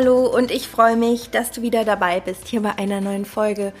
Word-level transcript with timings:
Hallo 0.00 0.28
und 0.28 0.52
ich 0.52 0.68
freue 0.68 0.94
mich, 0.94 1.30
dass 1.30 1.50
du 1.50 1.60
wieder 1.60 1.84
dabei 1.84 2.20
bist 2.20 2.46
hier 2.46 2.62
bei 2.62 2.78
einer 2.78 3.00
neuen 3.00 3.24
Folge 3.24 3.72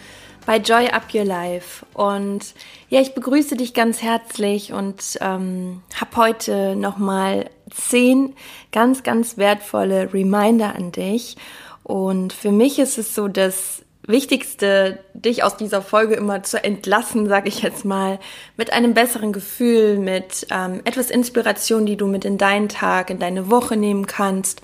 bei 0.46 0.56
Joy 0.56 0.88
Up 0.88 1.14
Your 1.14 1.24
Life. 1.24 1.86
Und 1.94 2.54
ja, 2.88 3.00
ich 3.00 3.14
begrüße 3.14 3.54
dich 3.54 3.72
ganz 3.72 4.02
herzlich 4.02 4.72
und 4.72 5.16
ähm, 5.20 5.80
habe 5.94 6.16
heute 6.16 6.74
nochmal 6.74 7.48
zehn 7.70 8.34
ganz, 8.72 9.04
ganz 9.04 9.36
wertvolle 9.38 10.12
Reminder 10.12 10.74
an 10.74 10.90
dich. 10.90 11.36
Und 11.84 12.32
für 12.32 12.50
mich 12.50 12.80
ist 12.80 12.98
es 12.98 13.14
so 13.14 13.28
das 13.28 13.84
Wichtigste, 14.02 14.98
dich 15.14 15.44
aus 15.44 15.56
dieser 15.56 15.82
Folge 15.82 16.14
immer 16.14 16.42
zu 16.42 16.64
entlassen, 16.64 17.28
sage 17.28 17.48
ich 17.48 17.62
jetzt 17.62 17.84
mal, 17.84 18.18
mit 18.56 18.72
einem 18.72 18.92
besseren 18.92 19.32
Gefühl, 19.32 19.98
mit 19.98 20.48
ähm, 20.50 20.80
etwas 20.82 21.12
Inspiration, 21.12 21.86
die 21.86 21.96
du 21.96 22.08
mit 22.08 22.24
in 22.24 22.38
deinen 22.38 22.68
Tag, 22.68 23.08
in 23.08 23.20
deine 23.20 23.50
Woche 23.52 23.76
nehmen 23.76 24.08
kannst 24.08 24.62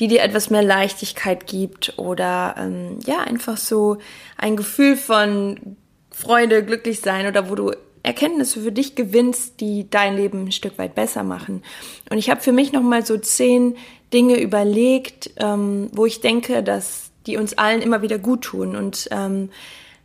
die 0.00 0.08
dir 0.08 0.22
etwas 0.22 0.50
mehr 0.50 0.62
Leichtigkeit 0.62 1.46
gibt 1.46 1.94
oder 1.98 2.54
ähm, 2.58 2.98
ja, 3.06 3.18
einfach 3.20 3.56
so 3.56 3.98
ein 4.36 4.56
Gefühl 4.56 4.96
von 4.96 5.76
Freude, 6.10 6.64
glücklich 6.64 7.00
sein 7.00 7.26
oder 7.26 7.50
wo 7.50 7.54
du 7.54 7.72
Erkenntnisse 8.02 8.60
für 8.60 8.72
dich 8.72 8.94
gewinnst, 8.94 9.60
die 9.60 9.88
dein 9.88 10.16
Leben 10.16 10.44
ein 10.44 10.52
Stück 10.52 10.78
weit 10.78 10.94
besser 10.94 11.22
machen. 11.22 11.62
Und 12.10 12.18
ich 12.18 12.28
habe 12.28 12.42
für 12.42 12.52
mich 12.52 12.70
nochmal 12.70 13.04
so 13.04 13.16
zehn 13.16 13.76
Dinge 14.12 14.40
überlegt, 14.40 15.30
ähm, 15.38 15.88
wo 15.92 16.04
ich 16.04 16.20
denke, 16.20 16.62
dass 16.62 17.10
die 17.26 17.38
uns 17.38 17.56
allen 17.56 17.80
immer 17.80 18.02
wieder 18.02 18.18
gut 18.18 18.42
tun. 18.42 18.76
Und 18.76 19.08
ähm, 19.10 19.48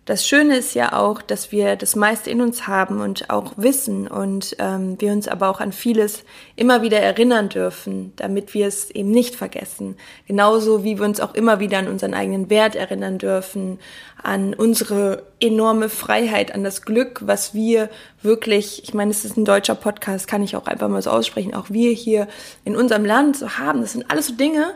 das 0.09 0.27
Schöne 0.27 0.57
ist 0.57 0.73
ja 0.73 0.93
auch, 0.93 1.21
dass 1.21 1.51
wir 1.51 1.75
das 1.75 1.95
meiste 1.95 2.31
in 2.31 2.41
uns 2.41 2.65
haben 2.65 2.99
und 2.99 3.29
auch 3.29 3.53
wissen 3.57 4.07
und 4.07 4.55
ähm, 4.57 4.99
wir 4.99 5.11
uns 5.11 5.27
aber 5.27 5.49
auch 5.49 5.59
an 5.59 5.71
vieles 5.71 6.23
immer 6.55 6.81
wieder 6.81 6.99
erinnern 6.99 7.47
dürfen, 7.47 8.13
damit 8.15 8.55
wir 8.55 8.65
es 8.65 8.89
eben 8.89 9.11
nicht 9.11 9.35
vergessen. 9.35 9.97
Genauso 10.25 10.83
wie 10.83 10.97
wir 10.97 11.05
uns 11.05 11.19
auch 11.19 11.35
immer 11.35 11.59
wieder 11.59 11.77
an 11.77 11.87
unseren 11.87 12.15
eigenen 12.15 12.49
Wert 12.49 12.75
erinnern 12.75 13.19
dürfen, 13.19 13.77
an 14.23 14.55
unsere 14.55 15.27
enorme 15.39 15.89
Freiheit, 15.89 16.55
an 16.55 16.63
das 16.63 16.81
Glück, 16.81 17.19
was 17.27 17.53
wir 17.53 17.87
wirklich, 18.23 18.81
ich 18.83 18.95
meine, 18.95 19.11
es 19.11 19.23
ist 19.25 19.37
ein 19.37 19.45
deutscher 19.45 19.75
Podcast, 19.75 20.27
kann 20.27 20.41
ich 20.41 20.55
auch 20.55 20.65
einfach 20.65 20.87
mal 20.87 21.03
so 21.03 21.11
aussprechen, 21.11 21.53
auch 21.53 21.69
wir 21.69 21.91
hier 21.91 22.27
in 22.65 22.75
unserem 22.75 23.05
Land 23.05 23.37
so 23.37 23.59
haben. 23.59 23.81
Das 23.81 23.91
sind 23.91 24.09
alles 24.09 24.25
so 24.25 24.33
Dinge, 24.33 24.73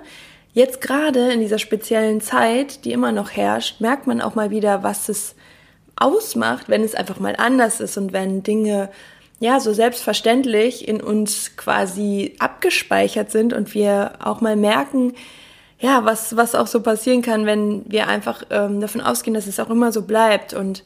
Jetzt 0.53 0.81
gerade 0.81 1.31
in 1.31 1.39
dieser 1.39 1.57
speziellen 1.57 2.21
Zeit, 2.21 2.85
die 2.85 2.91
immer 2.91 3.11
noch 3.11 3.31
herrscht, 3.31 3.81
merkt 3.81 4.05
man 4.05 4.21
auch 4.21 4.35
mal 4.35 4.51
wieder, 4.51 4.83
was 4.83 5.09
es 5.09 5.35
ausmacht, 5.95 6.69
wenn 6.69 6.83
es 6.83 6.95
einfach 6.95 7.19
mal 7.19 7.35
anders 7.37 7.79
ist 7.79 7.97
und 7.97 8.13
wenn 8.13 8.43
Dinge 8.43 8.89
ja 9.39 9.59
so 9.59 9.73
selbstverständlich 9.73 10.87
in 10.87 11.01
uns 11.01 11.57
quasi 11.57 12.35
abgespeichert 12.39 13.31
sind 13.31 13.53
und 13.53 13.73
wir 13.73 14.13
auch 14.23 14.41
mal 14.41 14.55
merken, 14.55 15.13
ja, 15.79 16.05
was, 16.05 16.37
was 16.37 16.55
auch 16.55 16.67
so 16.67 16.81
passieren 16.81 17.21
kann, 17.21 17.45
wenn 17.45 17.83
wir 17.87 18.07
einfach 18.07 18.43
ähm, 18.51 18.79
davon 18.79 19.01
ausgehen, 19.01 19.33
dass 19.33 19.47
es 19.47 19.59
auch 19.59 19.69
immer 19.69 19.91
so 19.91 20.03
bleibt. 20.03 20.53
Und 20.53 20.83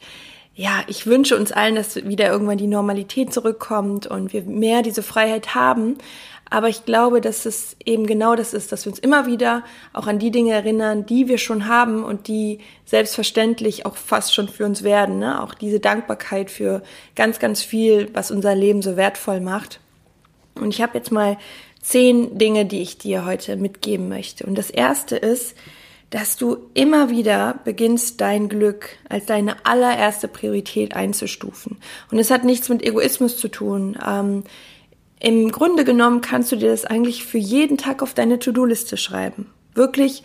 ja, 0.56 0.82
ich 0.88 1.06
wünsche 1.06 1.36
uns 1.36 1.52
allen, 1.52 1.76
dass 1.76 1.94
wieder 1.94 2.28
irgendwann 2.28 2.58
die 2.58 2.66
Normalität 2.66 3.32
zurückkommt 3.32 4.08
und 4.08 4.32
wir 4.32 4.42
mehr 4.42 4.82
diese 4.82 5.04
Freiheit 5.04 5.54
haben. 5.54 5.98
Aber 6.50 6.68
ich 6.68 6.84
glaube, 6.84 7.20
dass 7.20 7.46
es 7.46 7.76
eben 7.84 8.06
genau 8.06 8.34
das 8.34 8.54
ist, 8.54 8.72
dass 8.72 8.84
wir 8.86 8.92
uns 8.92 8.98
immer 8.98 9.26
wieder 9.26 9.64
auch 9.92 10.06
an 10.06 10.18
die 10.18 10.30
Dinge 10.30 10.52
erinnern, 10.52 11.06
die 11.06 11.28
wir 11.28 11.38
schon 11.38 11.66
haben 11.66 12.04
und 12.04 12.28
die 12.28 12.60
selbstverständlich 12.86 13.86
auch 13.86 13.96
fast 13.96 14.34
schon 14.34 14.48
für 14.48 14.64
uns 14.64 14.82
werden. 14.82 15.18
Ne? 15.18 15.42
Auch 15.42 15.54
diese 15.54 15.80
Dankbarkeit 15.80 16.50
für 16.50 16.82
ganz, 17.14 17.38
ganz 17.38 17.62
viel, 17.62 18.08
was 18.14 18.30
unser 18.30 18.54
Leben 18.54 18.82
so 18.82 18.96
wertvoll 18.96 19.40
macht. 19.40 19.80
Und 20.54 20.74
ich 20.74 20.82
habe 20.82 20.96
jetzt 20.96 21.12
mal 21.12 21.36
zehn 21.80 22.38
Dinge, 22.38 22.66
die 22.66 22.82
ich 22.82 22.98
dir 22.98 23.24
heute 23.24 23.56
mitgeben 23.56 24.08
möchte. 24.08 24.44
Und 24.44 24.56
das 24.56 24.70
erste 24.70 25.16
ist, 25.16 25.54
dass 26.10 26.36
du 26.36 26.56
immer 26.72 27.10
wieder 27.10 27.60
beginnst, 27.64 28.20
dein 28.20 28.48
Glück 28.48 28.90
als 29.08 29.26
deine 29.26 29.66
allererste 29.66 30.26
Priorität 30.26 30.96
einzustufen. 30.96 31.76
Und 32.10 32.18
es 32.18 32.30
hat 32.30 32.44
nichts 32.44 32.68
mit 32.68 32.82
Egoismus 32.82 33.36
zu 33.36 33.48
tun. 33.48 33.98
Ähm, 34.06 34.44
im 35.20 35.50
Grunde 35.50 35.84
genommen 35.84 36.20
kannst 36.20 36.52
du 36.52 36.56
dir 36.56 36.70
das 36.70 36.84
eigentlich 36.84 37.24
für 37.24 37.38
jeden 37.38 37.76
Tag 37.76 38.02
auf 38.02 38.14
deine 38.14 38.38
To-Do-Liste 38.38 38.96
schreiben. 38.96 39.46
Wirklich, 39.74 40.22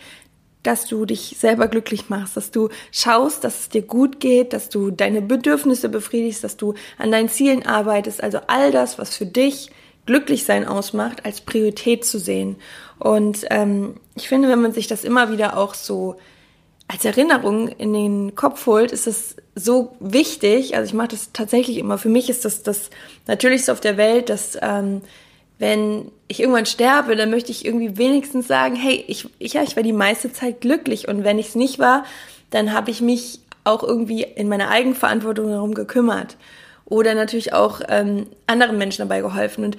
dass 0.62 0.86
du 0.86 1.04
dich 1.04 1.36
selber 1.38 1.68
glücklich 1.68 2.08
machst, 2.08 2.36
dass 2.36 2.50
du 2.50 2.70
schaust, 2.90 3.44
dass 3.44 3.60
es 3.60 3.68
dir 3.68 3.82
gut 3.82 4.18
geht, 4.18 4.52
dass 4.52 4.68
du 4.68 4.90
deine 4.90 5.20
Bedürfnisse 5.20 5.88
befriedigst, 5.88 6.42
dass 6.42 6.56
du 6.56 6.74
an 6.98 7.12
deinen 7.12 7.28
Zielen 7.28 7.66
arbeitest. 7.66 8.22
Also 8.22 8.38
all 8.46 8.72
das, 8.72 8.98
was 8.98 9.16
für 9.16 9.26
dich 9.26 9.70
glücklich 10.06 10.44
sein 10.44 10.66
ausmacht, 10.66 11.24
als 11.24 11.40
Priorität 11.40 12.04
zu 12.04 12.18
sehen. 12.18 12.56
Und 12.98 13.46
ähm, 13.50 13.96
ich 14.14 14.28
finde, 14.28 14.48
wenn 14.48 14.62
man 14.62 14.72
sich 14.72 14.86
das 14.86 15.04
immer 15.04 15.30
wieder 15.30 15.56
auch 15.56 15.74
so 15.74 16.16
als 16.88 17.04
Erinnerung 17.04 17.68
in 17.68 17.92
den 17.92 18.34
Kopf 18.34 18.66
holt, 18.66 18.92
ist 18.92 19.06
es 19.06 19.36
so 19.54 19.96
wichtig. 20.00 20.76
Also 20.76 20.88
ich 20.88 20.94
mache 20.94 21.08
das 21.08 21.32
tatsächlich 21.32 21.78
immer. 21.78 21.98
Für 21.98 22.08
mich 22.08 22.28
ist 22.28 22.44
das 22.44 22.62
das 22.62 22.90
Natürlichste 23.26 23.72
auf 23.72 23.80
der 23.80 23.96
Welt, 23.96 24.28
dass 24.28 24.58
ähm, 24.60 25.00
wenn 25.58 26.10
ich 26.28 26.40
irgendwann 26.40 26.66
sterbe, 26.66 27.16
dann 27.16 27.30
möchte 27.30 27.52
ich 27.52 27.64
irgendwie 27.64 27.96
wenigstens 27.96 28.48
sagen, 28.48 28.74
hey, 28.74 29.04
ich, 29.06 29.28
ich, 29.38 29.54
ja, 29.54 29.62
ich 29.62 29.76
war 29.76 29.82
die 29.82 29.92
meiste 29.92 30.32
Zeit 30.32 30.60
glücklich 30.60 31.08
und 31.08 31.24
wenn 31.24 31.38
ich 31.38 31.48
es 31.48 31.54
nicht 31.54 31.78
war, 31.78 32.04
dann 32.50 32.72
habe 32.72 32.90
ich 32.90 33.00
mich 33.00 33.40
auch 33.62 33.82
irgendwie 33.82 34.22
in 34.22 34.48
meiner 34.48 34.68
Eigenverantwortung 34.68 35.48
darum 35.48 35.74
gekümmert 35.74 36.36
oder 36.84 37.14
natürlich 37.14 37.52
auch 37.54 37.80
ähm, 37.88 38.26
anderen 38.46 38.76
Menschen 38.76 39.02
dabei 39.08 39.20
geholfen 39.22 39.64
und 39.64 39.76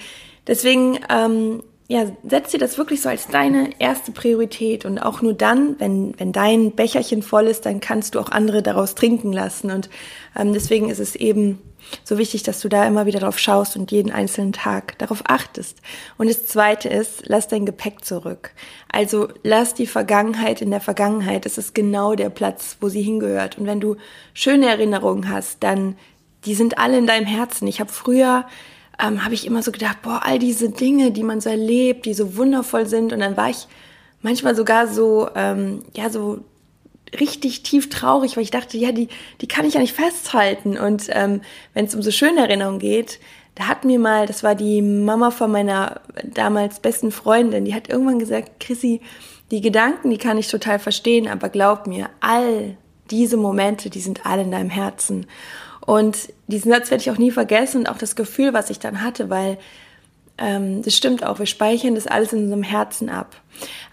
deswegen 0.48 1.00
ähm, 1.10 1.62
ja, 1.88 2.06
setz 2.28 2.52
dir 2.52 2.58
das 2.58 2.78
wirklich 2.78 3.02
so 3.02 3.10
als 3.10 3.28
deine 3.28 3.70
erste 3.80 4.12
Priorität 4.12 4.86
und 4.86 4.98
auch 4.98 5.22
nur 5.22 5.34
dann, 5.34 5.80
wenn, 5.80 6.20
wenn 6.20 6.32
dein 6.32 6.74
Becherchen 6.76 7.22
voll 7.22 7.46
ist, 7.46 7.66
dann 7.66 7.80
kannst 7.80 8.16
du 8.16 8.20
auch 8.20 8.30
andere 8.30 8.64
daraus 8.64 8.96
trinken 8.96 9.32
lassen 9.32 9.70
und 9.70 9.90
ähm, 10.36 10.54
deswegen 10.54 10.90
ist 10.90 11.00
es 11.00 11.16
eben 11.16 11.60
so 12.04 12.18
wichtig, 12.18 12.42
dass 12.42 12.62
du 12.62 12.70
da 12.70 12.88
immer 12.88 13.06
wieder 13.06 13.20
drauf 13.20 13.38
schaust 13.38 13.76
und 13.76 13.92
jeden 13.92 14.12
einzelnen 14.12 14.54
Tag 14.54 14.98
darauf 14.98 15.22
achtest. 15.28 15.82
Und 16.18 16.28
das 16.28 16.48
zweite 16.48 16.90
ist, 16.90 17.24
lass 17.28 17.48
dein 17.48 17.68
Gepäck 17.68 18.04
zurück. 18.04 18.52
Also 18.92 19.28
lass 19.44 19.76
die 19.76 19.86
Vergangenheit 19.86 20.64
in 20.64 20.72
der 20.72 20.82
Vergangenheit. 20.82 21.46
Es 21.46 21.60
ist 21.60 21.76
genau 21.76 22.16
der 22.16 22.32
Platz, 22.32 22.78
wo 22.82 22.90
sie 22.90 23.04
hingehört. 23.04 23.60
Und 23.60 23.68
wenn 23.68 23.80
du 23.80 23.98
schöne 24.34 24.68
Erinnerungen 24.68 25.30
hast, 25.30 25.62
dann, 25.62 25.96
die 26.46 26.56
sind 26.56 26.80
alle 26.80 26.98
in 26.98 27.06
deinem 27.06 27.28
Herzen. 27.28 27.68
Ich 27.68 27.80
habe 27.80 27.92
früher 27.92 28.46
ähm, 29.02 29.24
habe 29.24 29.34
ich 29.34 29.46
immer 29.46 29.62
so 29.62 29.72
gedacht, 29.72 30.02
boah, 30.02 30.22
all 30.24 30.40
diese 30.40 30.70
Dinge, 30.70 31.12
die 31.12 31.24
man 31.24 31.42
so 31.42 31.50
erlebt, 31.50 32.06
die 32.06 32.14
so 32.14 32.38
wundervoll 32.38 32.86
sind. 32.86 33.14
Und 33.14 33.20
dann 33.20 33.38
war 33.38 33.50
ich 33.50 33.68
manchmal 34.22 34.56
sogar 34.56 34.88
so, 34.88 35.30
ähm, 35.36 35.84
ja, 35.96 36.10
so 36.10 36.40
richtig 37.20 37.64
tief 37.64 37.90
traurig, 37.90 38.36
weil 38.36 38.44
ich 38.44 38.52
dachte, 38.52 38.78
ja, 38.78 38.92
die, 38.92 39.08
die 39.42 39.48
kann 39.48 39.66
ich 39.66 39.76
ja 39.76 39.80
nicht 39.80 39.96
festhalten. 39.96 40.78
Und 40.78 41.08
ähm, 41.10 41.42
wenn 41.74 41.86
es 41.86 41.96
um 41.96 42.02
so 42.02 42.12
schöne 42.12 42.42
Erinnerungen 42.42 42.80
geht, 42.80 43.20
da 43.56 43.68
hat 43.68 43.86
mir 43.86 44.00
mal, 44.00 44.26
das 44.26 44.44
war 44.44 44.56
die 44.56 44.82
Mama 44.82 45.32
von 45.32 45.52
meiner 45.52 46.02
damals 46.24 46.80
besten 46.80 47.12
Freundin, 47.12 47.66
die 47.66 47.74
hat 47.74 47.90
irgendwann 47.90 48.20
gesagt, 48.20 48.60
Chrissy, 48.60 49.02
die 49.52 49.62
Gedanken, 49.62 50.10
die 50.10 50.18
kann 50.18 50.38
ich 50.38 50.50
total 50.50 50.80
verstehen, 50.80 51.28
aber 51.28 51.50
glaub 51.50 51.88
mir, 51.88 52.10
all 52.20 52.76
diese 53.12 53.38
Momente, 53.38 53.90
die 53.90 54.02
sind 54.02 54.26
alle 54.26 54.42
in 54.42 54.52
deinem 54.52 54.70
Herzen. 54.70 55.28
Und 55.86 56.34
diesen 56.48 56.72
Satz 56.72 56.90
werde 56.90 57.02
ich 57.02 57.12
auch 57.12 57.18
nie 57.18 57.32
vergessen 57.32 57.82
und 57.82 57.90
auch 57.90 57.98
das 57.98 58.16
Gefühl, 58.16 58.54
was 58.54 58.70
ich 58.70 58.80
dann 58.80 59.02
hatte, 59.02 59.30
weil 59.30 59.58
ähm, 60.38 60.82
das 60.82 60.96
stimmt 60.96 61.24
auch, 61.24 61.40
wir 61.40 61.46
speichern 61.46 61.96
das 61.96 62.08
alles 62.08 62.34
in 62.34 62.44
unserem 62.44 62.64
Herzen 62.64 63.10
ab. 63.10 63.36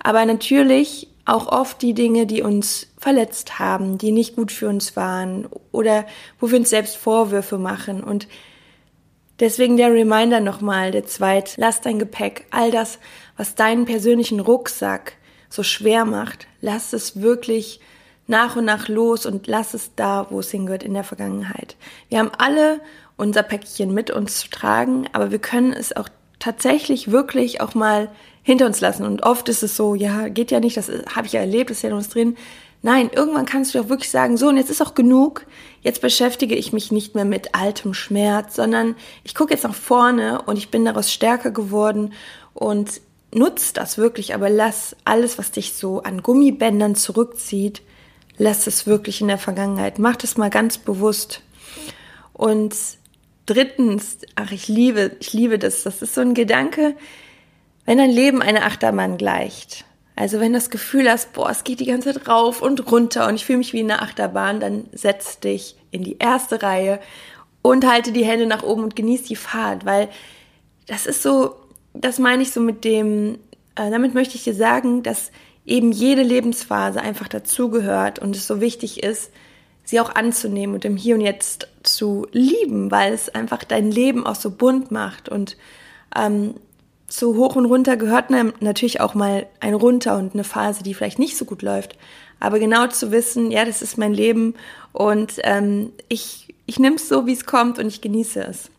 Aber 0.03 0.25
natürlich 0.25 1.09
auch 1.25 1.47
oft 1.47 1.83
die 1.83 1.95
Dinge, 1.95 2.27
die 2.27 2.43
uns 2.43 2.89
verletzt 2.99 3.59
haben, 3.59 3.99
die 3.99 4.11
nicht 4.11 4.35
gut 4.35 4.51
für 4.51 4.69
uns 4.69 4.97
waren 4.97 5.49
oder 5.71 6.05
wo 6.41 6.51
wir 6.51 6.59
uns 6.59 6.71
selbst 6.71 6.97
Vorwürfe 6.97 7.59
machen. 7.59 8.03
Und 8.03 8.27
deswegen 9.39 9.77
der 9.77 9.93
Reminder 9.93 10.41
nochmal, 10.41 10.91
der 10.91 11.07
zweit, 11.07 11.55
lass 11.59 11.81
dein 11.81 12.01
Gepäck, 12.01 12.47
all 12.51 12.71
das, 12.73 12.99
was 13.37 13.55
deinen 13.55 13.85
persönlichen 13.85 14.41
Rucksack 14.41 15.13
so 15.49 15.63
schwer 15.63 16.05
macht, 16.05 16.49
lass 16.61 16.93
es 16.93 17.21
wirklich 17.21 17.81
nach 18.27 18.57
und 18.57 18.65
nach 18.65 18.89
los 18.89 19.27
und 19.27 19.47
lass 19.47 19.75
es 19.75 19.95
da, 19.95 20.27
wo 20.31 20.41
es 20.41 20.51
hingehört, 20.51 20.83
in 20.83 20.95
der 20.95 21.05
Vergangenheit. 21.05 21.77
Wir 22.09 22.19
haben 22.19 22.31
alle 22.39 22.81
unser 23.17 23.43
Päckchen 23.43 23.93
mit 23.93 24.11
uns 24.11 24.41
zu 24.41 24.51
tragen, 24.51 25.07
aber 25.13 25.31
wir 25.31 25.39
können 25.39 25.73
es 25.73 25.95
auch 25.95 26.09
tatsächlich 26.39 27.11
wirklich 27.11 27.61
auch 27.61 27.75
mal 27.75 28.11
hinter 28.43 28.67
uns 28.67 28.81
lassen. 28.81 29.05
Und 29.05 29.23
oft 29.23 29.49
ist 29.49 29.63
es 29.63 29.77
so, 29.77 29.95
ja, 29.95 30.29
geht 30.29 30.51
ja 30.51 30.61
nicht, 30.61 30.77
das 30.77 30.91
habe 31.15 31.27
ich 31.27 31.33
ja 31.33 31.41
erlebt, 31.41 31.71
ist 31.71 31.83
ja 31.83 31.91
noch 31.91 31.99
was 31.99 32.09
drin. 32.09 32.37
Nein, 32.85 33.11
irgendwann 33.15 33.47
kannst 33.47 33.75
du 33.75 33.81
auch 33.81 33.89
wirklich 33.89 34.11
sagen, 34.11 34.37
so, 34.37 34.49
und 34.49 34.57
jetzt 34.57 34.71
ist 34.71 34.83
auch 34.83 34.95
genug. 34.95 35.47
Jetzt 35.83 36.01
beschäftige 36.01 36.57
ich 36.57 36.73
mich 36.73 36.91
nicht 36.91 37.15
mehr 37.15 37.25
mit 37.25 37.55
altem 37.55 37.95
Schmerz, 37.95 38.57
sondern 38.57 38.97
ich 39.23 39.37
gucke 39.37 39.55
jetzt 39.55 39.63
nach 39.63 39.75
vorne 39.75 40.43
und 40.43 40.57
ich 40.57 40.71
bin 40.71 40.85
daraus 40.85 41.13
stärker 41.13 41.53
geworden 41.53 42.13
und 42.55 43.01
nutz 43.33 43.73
das 43.73 43.99
wirklich, 43.99 44.35
aber 44.35 44.51
lass 44.51 44.97
alles, 45.05 45.39
was 45.39 45.53
dich 45.53 45.75
so 45.75 46.03
an 46.03 46.23
Gummibändern 46.23 46.97
zurückzieht, 46.97 47.83
lass 48.39 48.67
es 48.67 48.87
wirklich 48.87 49.21
in 49.21 49.29
der 49.29 49.39
Vergangenheit. 49.39 49.99
Mach 49.99 50.17
das 50.17 50.37
mal 50.37 50.51
ganz 50.51 50.79
bewusst. 50.79 51.43
Und 52.33 52.75
drittens, 53.47 54.19
ach, 54.35 54.53
ich 54.53 54.69
liebe, 54.69 55.17
ich 55.21 55.33
liebe 55.33 55.59
das. 55.59 55.83
Das 55.83 56.03
ist 56.03 56.15
so 56.15 56.21
ein 56.21 56.35
Gedanke, 56.35 56.97
wenn 57.85 57.99
dein 57.99 58.11
Leben 58.11 58.43
eine 58.43 58.65
Achterbahn 58.65 59.17
gleicht. 59.17 59.85
Also 60.15 60.41
wenn 60.41 60.53
du 60.53 60.59
das 60.59 60.71
Gefühl 60.71 61.11
hast, 61.11 61.33
boah, 61.33 61.51
es 61.51 61.65
geht 61.65 61.81
die 61.81 61.87
ganze 61.87 62.13
Zeit 62.13 62.29
rauf 62.29 62.63
und 62.63 62.91
runter 62.93 63.27
und 63.29 63.35
ich 63.35 63.47
fühle 63.47 63.59
mich 63.59 63.73
wie 63.73 63.81
in 63.81 63.91
einer 63.91 64.03
Achterbahn, 64.03 64.61
dann 64.61 64.85
setz 64.93 65.41
dich 65.41 65.77
in 65.91 66.05
die 66.05 66.19
erste 66.19 66.63
Reihe 66.63 67.01
und 67.63 67.87
halte 67.87 68.13
die 68.13 68.25
Hände 68.25 68.47
nach 68.47 68.63
oben 68.63 68.83
und 68.83 68.97
genieß 68.97 69.23
die 69.23 69.37
Fahrt, 69.37 69.87
weil 69.87 70.09
das 70.87 71.07
ist 71.07 71.23
so, 71.23 71.57
das 71.95 72.19
meine 72.19 72.43
ich 72.43 72.53
so 72.53 72.61
mit 72.61 72.85
dem, 72.85 73.39
äh, 73.75 73.91
damit 73.91 74.15
möchte 74.15 74.35
ich 74.37 74.45
dir 74.45 74.55
sagen, 74.55 75.03
dass 75.03 75.31
eben 75.65 75.93
jede 75.93 76.23
Lebensphase 76.23 77.01
einfach 77.01 77.29
dazugehört 77.29 78.19
und 78.19 78.37
es 78.37 78.47
so 78.47 78.61
wichtig 78.61 79.03
ist, 79.03 79.31
sie 79.85 80.01
auch 80.01 80.15
anzunehmen 80.15 80.75
und 80.75 80.85
im 80.85 80.97
Hier 80.97 81.15
und 81.15 81.21
Jetzt 81.21 81.69
zu 81.83 82.27
lieben, 82.33 82.91
weil 82.91 83.13
es 83.13 83.29
einfach 83.29 83.65
dein 83.65 83.91
Leben 83.91 84.27
auch 84.27 84.37
so 84.37 84.51
bunt 84.51 84.91
macht 84.91 85.29
und 85.29 85.57
ähm, 86.17 86.55
zu 87.09 87.37
hoch 87.37 87.57
und 87.57 87.67
runter 87.67 87.97
gehört 87.97 88.31
natürlich 88.31 89.01
auch 89.01 89.15
mal 89.15 89.47
ein 89.61 89.75
runter 89.75 90.17
und 90.17 90.35
eine 90.35 90.45
Phase, 90.45 90.83
die 90.83 90.95
vielleicht 90.95 91.19
nicht 91.19 91.37
so 91.37 91.45
gut 91.45 91.63
läuft. 91.63 91.97
Aber 92.41 92.59
genau 92.59 92.87
zu 92.87 93.13
wissen, 93.13 93.51
ja, 93.51 93.65
das 93.65 93.83
ist 93.83 93.99
mein 93.99 94.15
Leben 94.15 94.55
und 94.93 95.35
ähm, 95.45 95.93
ich, 96.09 96.55
ich 96.67 96.79
nehme 96.79 96.97
es 96.97 97.09
so, 97.09 97.27
wie 97.27 97.33
es 97.33 97.45
kommt 97.45 97.79
und 97.79 97.87
ich 97.87 98.01
genieße 98.01 98.43
es. 98.43 98.71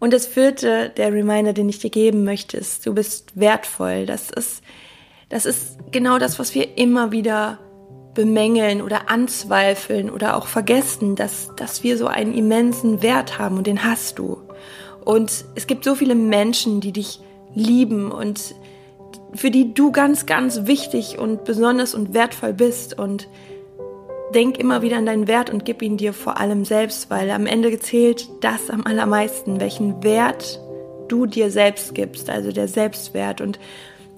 Und 0.00 0.12
das 0.12 0.26
vierte, 0.26 0.90
der 0.90 1.12
Reminder, 1.12 1.52
den 1.52 1.68
ich 1.68 1.78
dir 1.78 1.90
geben 1.90 2.24
möchte, 2.24 2.56
ist, 2.56 2.86
du 2.86 2.94
bist 2.94 3.38
wertvoll. 3.38 4.06
Das 4.06 4.30
ist, 4.30 4.62
das 5.28 5.46
ist 5.46 5.78
genau 5.90 6.18
das, 6.18 6.38
was 6.38 6.54
wir 6.54 6.78
immer 6.78 7.12
wieder 7.12 7.58
bemängeln 8.14 8.82
oder 8.82 9.10
anzweifeln 9.10 10.10
oder 10.10 10.36
auch 10.36 10.46
vergessen, 10.46 11.14
dass, 11.14 11.50
dass 11.56 11.82
wir 11.82 11.96
so 11.96 12.06
einen 12.06 12.34
immensen 12.34 13.02
Wert 13.02 13.38
haben 13.38 13.58
und 13.58 13.66
den 13.66 13.84
hast 13.84 14.18
du. 14.18 14.38
Und 15.04 15.44
es 15.54 15.66
gibt 15.66 15.84
so 15.84 15.94
viele 15.94 16.14
Menschen, 16.14 16.80
die 16.80 16.92
dich 16.92 17.20
lieben 17.54 18.10
und 18.10 18.54
für 19.34 19.50
die 19.50 19.74
du 19.74 19.92
ganz, 19.92 20.26
ganz 20.26 20.66
wichtig 20.66 21.18
und 21.18 21.44
besonders 21.44 21.94
und 21.94 22.14
wertvoll 22.14 22.52
bist. 22.52 22.98
Und 22.98 23.28
denk 24.34 24.58
immer 24.58 24.82
wieder 24.82 24.98
an 24.98 25.06
deinen 25.06 25.28
Wert 25.28 25.50
und 25.50 25.64
gib 25.64 25.82
ihn 25.82 25.96
dir 25.96 26.12
vor 26.12 26.38
allem 26.38 26.64
selbst, 26.64 27.10
weil 27.10 27.30
am 27.30 27.46
Ende 27.46 27.78
zählt 27.78 28.28
das 28.40 28.70
am 28.70 28.84
allermeisten, 28.84 29.60
welchen 29.60 30.02
Wert 30.02 30.60
du 31.08 31.26
dir 31.26 31.50
selbst 31.50 31.94
gibst, 31.94 32.28
also 32.28 32.52
der 32.52 32.68
Selbstwert. 32.68 33.40
Und 33.40 33.58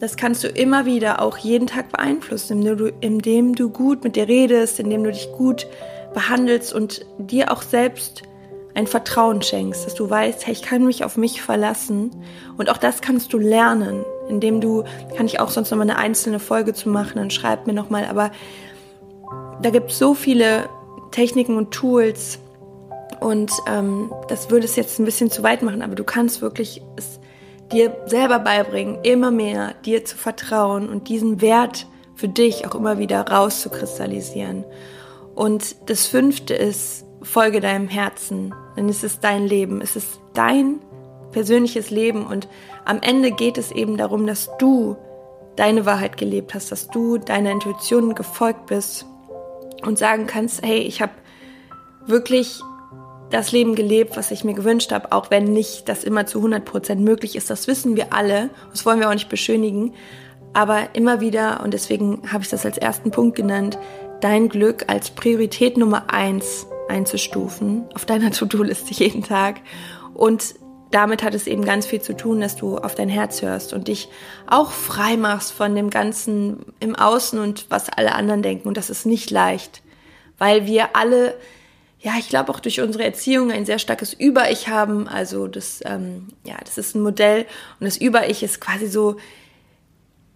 das 0.00 0.16
kannst 0.16 0.42
du 0.42 0.48
immer 0.48 0.86
wieder 0.86 1.20
auch 1.20 1.36
jeden 1.36 1.66
Tag 1.66 1.92
beeinflussen, 1.92 2.58
indem 2.58 2.76
du, 2.78 2.92
indem 3.00 3.54
du 3.54 3.68
gut 3.68 4.02
mit 4.02 4.16
dir 4.16 4.26
redest, 4.26 4.80
indem 4.80 5.04
du 5.04 5.12
dich 5.12 5.30
gut 5.36 5.66
behandelst 6.14 6.72
und 6.72 7.06
dir 7.18 7.52
auch 7.52 7.62
selbst 7.62 8.22
ein 8.74 8.86
Vertrauen 8.86 9.42
schenkst, 9.42 9.84
dass 9.84 9.94
du 9.94 10.08
weißt, 10.08 10.46
hey, 10.46 10.52
ich 10.54 10.62
kann 10.62 10.86
mich 10.86 11.04
auf 11.04 11.16
mich 11.16 11.42
verlassen. 11.42 12.10
Und 12.56 12.70
auch 12.70 12.78
das 12.78 13.02
kannst 13.02 13.32
du 13.32 13.38
lernen, 13.38 14.04
indem 14.28 14.60
du, 14.60 14.84
kann 15.16 15.26
ich 15.26 15.38
auch 15.38 15.50
sonst 15.50 15.70
nochmal 15.70 15.90
eine 15.90 15.98
einzelne 15.98 16.40
Folge 16.40 16.72
zu 16.72 16.88
machen, 16.88 17.16
dann 17.16 17.30
schreib 17.30 17.66
mir 17.66 17.74
nochmal, 17.74 18.06
aber 18.06 18.30
da 19.60 19.70
gibt 19.70 19.90
es 19.90 19.98
so 19.98 20.14
viele 20.14 20.68
Techniken 21.10 21.56
und 21.56 21.72
Tools 21.72 22.38
und 23.20 23.52
ähm, 23.68 24.10
das 24.28 24.50
würde 24.50 24.64
es 24.64 24.76
jetzt 24.76 24.98
ein 24.98 25.04
bisschen 25.04 25.30
zu 25.30 25.42
weit 25.42 25.62
machen, 25.62 25.82
aber 25.82 25.94
du 25.94 26.04
kannst 26.04 26.40
wirklich 26.40 26.80
es 26.96 27.20
dir 27.72 27.96
selber 28.06 28.38
beibringen, 28.38 28.98
immer 29.02 29.30
mehr 29.30 29.74
dir 29.84 30.04
zu 30.04 30.16
vertrauen 30.16 30.88
und 30.88 31.08
diesen 31.08 31.40
Wert 31.40 31.86
für 32.14 32.28
dich 32.28 32.66
auch 32.66 32.74
immer 32.74 32.98
wieder 32.98 33.26
rauszukristallisieren. 33.28 34.64
Und 35.34 35.88
das 35.88 36.06
fünfte 36.06 36.54
ist, 36.54 37.04
folge 37.22 37.60
deinem 37.60 37.88
Herzen, 37.88 38.54
denn 38.76 38.88
es 38.88 39.04
ist 39.04 39.24
dein 39.24 39.46
Leben, 39.46 39.80
es 39.80 39.96
ist 39.96 40.20
dein 40.34 40.80
persönliches 41.32 41.90
Leben 41.90 42.26
und 42.26 42.48
am 42.84 43.00
Ende 43.02 43.30
geht 43.30 43.56
es 43.56 43.70
eben 43.70 43.96
darum, 43.96 44.26
dass 44.26 44.50
du 44.58 44.96
deine 45.56 45.86
Wahrheit 45.86 46.16
gelebt 46.16 46.54
hast, 46.54 46.72
dass 46.72 46.88
du 46.88 47.18
deiner 47.18 47.50
Intuition 47.50 48.14
gefolgt 48.14 48.66
bist 48.66 49.06
und 49.82 49.98
sagen 49.98 50.26
kannst, 50.26 50.64
hey, 50.64 50.78
ich 50.78 51.00
habe 51.00 51.12
wirklich 52.06 52.60
das 53.30 53.52
Leben 53.52 53.74
gelebt, 53.74 54.16
was 54.16 54.30
ich 54.30 54.44
mir 54.44 54.54
gewünscht 54.54 54.92
habe, 54.92 55.12
auch 55.12 55.30
wenn 55.30 55.44
nicht 55.44 55.88
das 55.88 56.04
immer 56.04 56.26
zu 56.26 56.44
100% 56.44 56.96
möglich 56.96 57.36
ist. 57.36 57.48
Das 57.48 57.66
wissen 57.66 57.96
wir 57.96 58.12
alle. 58.12 58.50
Das 58.70 58.84
wollen 58.84 59.00
wir 59.00 59.08
auch 59.08 59.14
nicht 59.14 59.28
beschönigen. 59.28 59.94
Aber 60.52 60.94
immer 60.94 61.20
wieder, 61.20 61.62
und 61.62 61.72
deswegen 61.72 62.22
habe 62.32 62.42
ich 62.42 62.50
das 62.50 62.66
als 62.66 62.76
ersten 62.76 63.10
Punkt 63.12 63.36
genannt, 63.36 63.78
dein 64.20 64.48
Glück 64.48 64.84
als 64.88 65.10
Priorität 65.10 65.76
Nummer 65.76 66.12
eins 66.12 66.66
einzustufen 66.88 67.84
auf 67.94 68.04
deiner 68.04 68.30
To-Do-Liste 68.32 68.92
jeden 68.94 69.22
Tag. 69.22 69.60
Und 70.12 70.54
damit 70.90 71.22
hat 71.22 71.34
es 71.34 71.46
eben 71.46 71.64
ganz 71.64 71.86
viel 71.86 72.00
zu 72.00 72.16
tun, 72.16 72.40
dass 72.40 72.56
du 72.56 72.76
auf 72.78 72.96
dein 72.96 73.08
Herz 73.08 73.42
hörst 73.42 73.72
und 73.72 73.86
dich 73.86 74.08
auch 74.48 74.72
frei 74.72 75.16
machst 75.16 75.52
von 75.52 75.76
dem 75.76 75.88
Ganzen 75.88 76.64
im 76.80 76.96
Außen 76.96 77.38
und 77.38 77.66
was 77.70 77.88
alle 77.88 78.14
anderen 78.16 78.42
denken. 78.42 78.66
Und 78.66 78.76
das 78.76 78.90
ist 78.90 79.06
nicht 79.06 79.30
leicht, 79.30 79.82
weil 80.36 80.66
wir 80.66 80.96
alle 80.96 81.36
ja, 82.02 82.12
ich 82.18 82.28
glaube 82.28 82.50
auch 82.52 82.60
durch 82.60 82.80
unsere 82.80 83.04
Erziehung 83.04 83.52
ein 83.52 83.66
sehr 83.66 83.78
starkes 83.78 84.14
Über-Ich 84.14 84.68
haben. 84.68 85.06
Also 85.06 85.46
das, 85.46 85.80
ähm, 85.84 86.28
ja, 86.44 86.56
das 86.64 86.78
ist 86.78 86.94
ein 86.94 87.02
Modell 87.02 87.46
und 87.78 87.84
das 87.84 87.98
Über-Ich 87.98 88.42
ist 88.42 88.60
quasi 88.60 88.86
so 88.86 89.16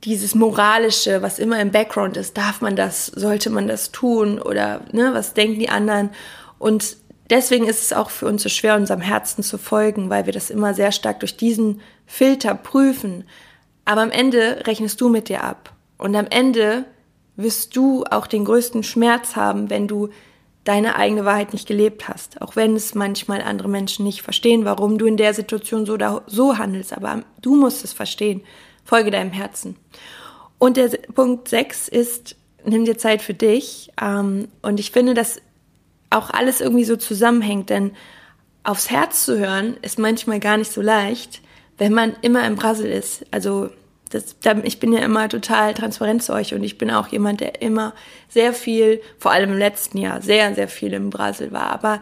dieses 0.05 0.35
Moralische, 0.35 1.23
was 1.23 1.39
immer 1.39 1.59
im 1.61 1.71
Background 1.71 2.19
ist. 2.19 2.37
Darf 2.37 2.61
man 2.61 2.77
das? 2.77 3.07
Sollte 3.07 3.49
man 3.49 3.67
das 3.67 3.91
tun? 3.93 4.39
Oder 4.39 4.83
ne, 4.93 5.15
was 5.15 5.33
denken 5.33 5.59
die 5.59 5.71
anderen? 5.71 6.11
Und 6.59 6.99
deswegen 7.31 7.67
ist 7.67 7.81
es 7.81 7.95
auch 7.95 8.11
für 8.11 8.27
uns 8.27 8.43
so 8.43 8.51
schwer, 8.51 8.77
unserem 8.77 9.01
Herzen 9.01 9.43
zu 9.43 9.57
folgen, 9.57 10.11
weil 10.11 10.27
wir 10.27 10.35
das 10.35 10.51
immer 10.51 10.75
sehr 10.75 10.93
stark 10.93 11.21
durch 11.21 11.39
diesen 11.39 11.81
Filter 12.05 12.55
prüfen. 12.55 13.25
Aber 13.87 14.03
am 14.03 14.11
Ende 14.11 14.65
rechnest 14.67 15.01
du 15.01 15.09
mit 15.09 15.31
dir 15.31 15.43
ab. 15.43 15.73
Und 15.97 16.15
am 16.15 16.27
Ende 16.29 16.85
wirst 17.37 17.75
du 17.75 18.05
auch 18.11 18.27
den 18.27 18.44
größten 18.44 18.83
Schmerz 18.83 19.35
haben, 19.37 19.71
wenn 19.71 19.89
du 19.89 20.11
deine 20.65 20.97
eigene 20.97 21.25
Wahrheit 21.25 21.53
nicht 21.53 21.69
gelebt 21.69 22.09
hast. 22.09 22.41
Auch 22.41 22.56
wenn 22.56 22.75
es 22.75 22.94
manchmal 22.94 23.43
andere 23.43 23.69
Menschen 23.69 24.05
nicht 24.05 24.23
verstehen, 24.23 24.65
warum 24.65 24.99
du 24.99 25.06
in 25.06 25.17
der 25.17 25.35
Situation 25.35 25.87
so, 25.87 25.97
da, 25.97 26.23
so 26.27 26.59
handelst. 26.59 26.93
Aber 26.94 27.23
du 27.43 27.55
musst 27.55 27.85
es 27.85 27.93
verstehen. 27.93 28.43
Folge 28.85 29.11
deinem 29.11 29.31
Herzen. 29.31 29.77
Und 30.59 30.77
der 30.77 30.89
Punkt 31.15 31.49
6 31.49 31.89
ist, 31.89 32.37
nimm 32.65 32.85
dir 32.85 32.97
Zeit 32.97 33.21
für 33.21 33.35
dich. 33.35 33.91
Ähm, 34.01 34.49
und 34.63 34.81
ich 34.81 34.91
finde, 34.91 35.15
dass 35.15 35.41
auch 36.11 36.31
alles 36.31 36.61
irgendwie 36.61 36.85
so 36.85 36.97
zusammenhängt, 36.97 37.71
denn 37.71 37.93
aufs 38.63 38.91
Herz 38.91 39.25
zu 39.25 39.39
hören 39.39 39.77
ist 39.83 39.99
manchmal 39.99 40.41
gar 40.41 40.56
nicht 40.56 40.73
so 40.73 40.81
leicht, 40.81 41.43
wenn 41.77 41.93
man 41.93 42.15
immer 42.23 42.47
im 42.47 42.56
Brassel 42.56 42.87
ist. 42.87 43.27
Also 43.31 43.71
das, 44.15 44.37
ich 44.63 44.79
bin 44.79 44.93
ja 44.93 45.01
immer 45.01 45.29
total 45.29 45.75
transparent 45.75 46.23
zu 46.23 46.33
euch 46.33 46.55
und 46.55 46.63
ich 46.63 46.79
bin 46.79 46.91
auch 46.91 47.09
jemand, 47.09 47.41
der 47.41 47.61
immer 47.63 47.94
sehr 48.29 48.53
viel, 48.53 49.01
vor 49.19 49.33
allem 49.33 49.53
im 49.53 49.59
letzten 49.59 49.99
Jahr, 49.99 50.23
sehr, 50.23 50.55
sehr 50.55 50.69
viel 50.69 50.93
im 50.93 51.11
Brasel 51.11 51.51
war. 51.51 51.71
Aber 51.71 52.01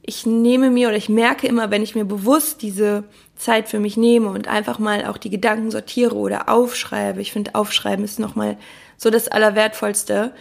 ich 0.00 0.24
nehme 0.24 0.70
mir 0.70 0.88
oder 0.88 0.96
ich 0.96 1.10
merke 1.10 1.46
immer, 1.46 1.70
wenn 1.70 1.82
ich 1.82 1.94
mir 1.94 2.06
bewusst 2.06 2.62
diese 2.62 3.04
Zeit 3.36 3.68
für 3.68 3.78
mich 3.78 3.98
nehme 3.98 4.30
und 4.30 4.48
einfach 4.48 4.78
mal 4.78 5.04
auch 5.04 5.18
die 5.18 5.28
Gedanken 5.28 5.70
sortiere 5.70 6.14
oder 6.16 6.48
aufschreibe, 6.48 7.20
ich 7.20 7.32
finde 7.32 7.54
Aufschreiben 7.54 8.04
ist 8.04 8.18
nochmal 8.18 8.56
so 8.96 9.10
das 9.10 9.28
Allerwertvollste, 9.28 10.32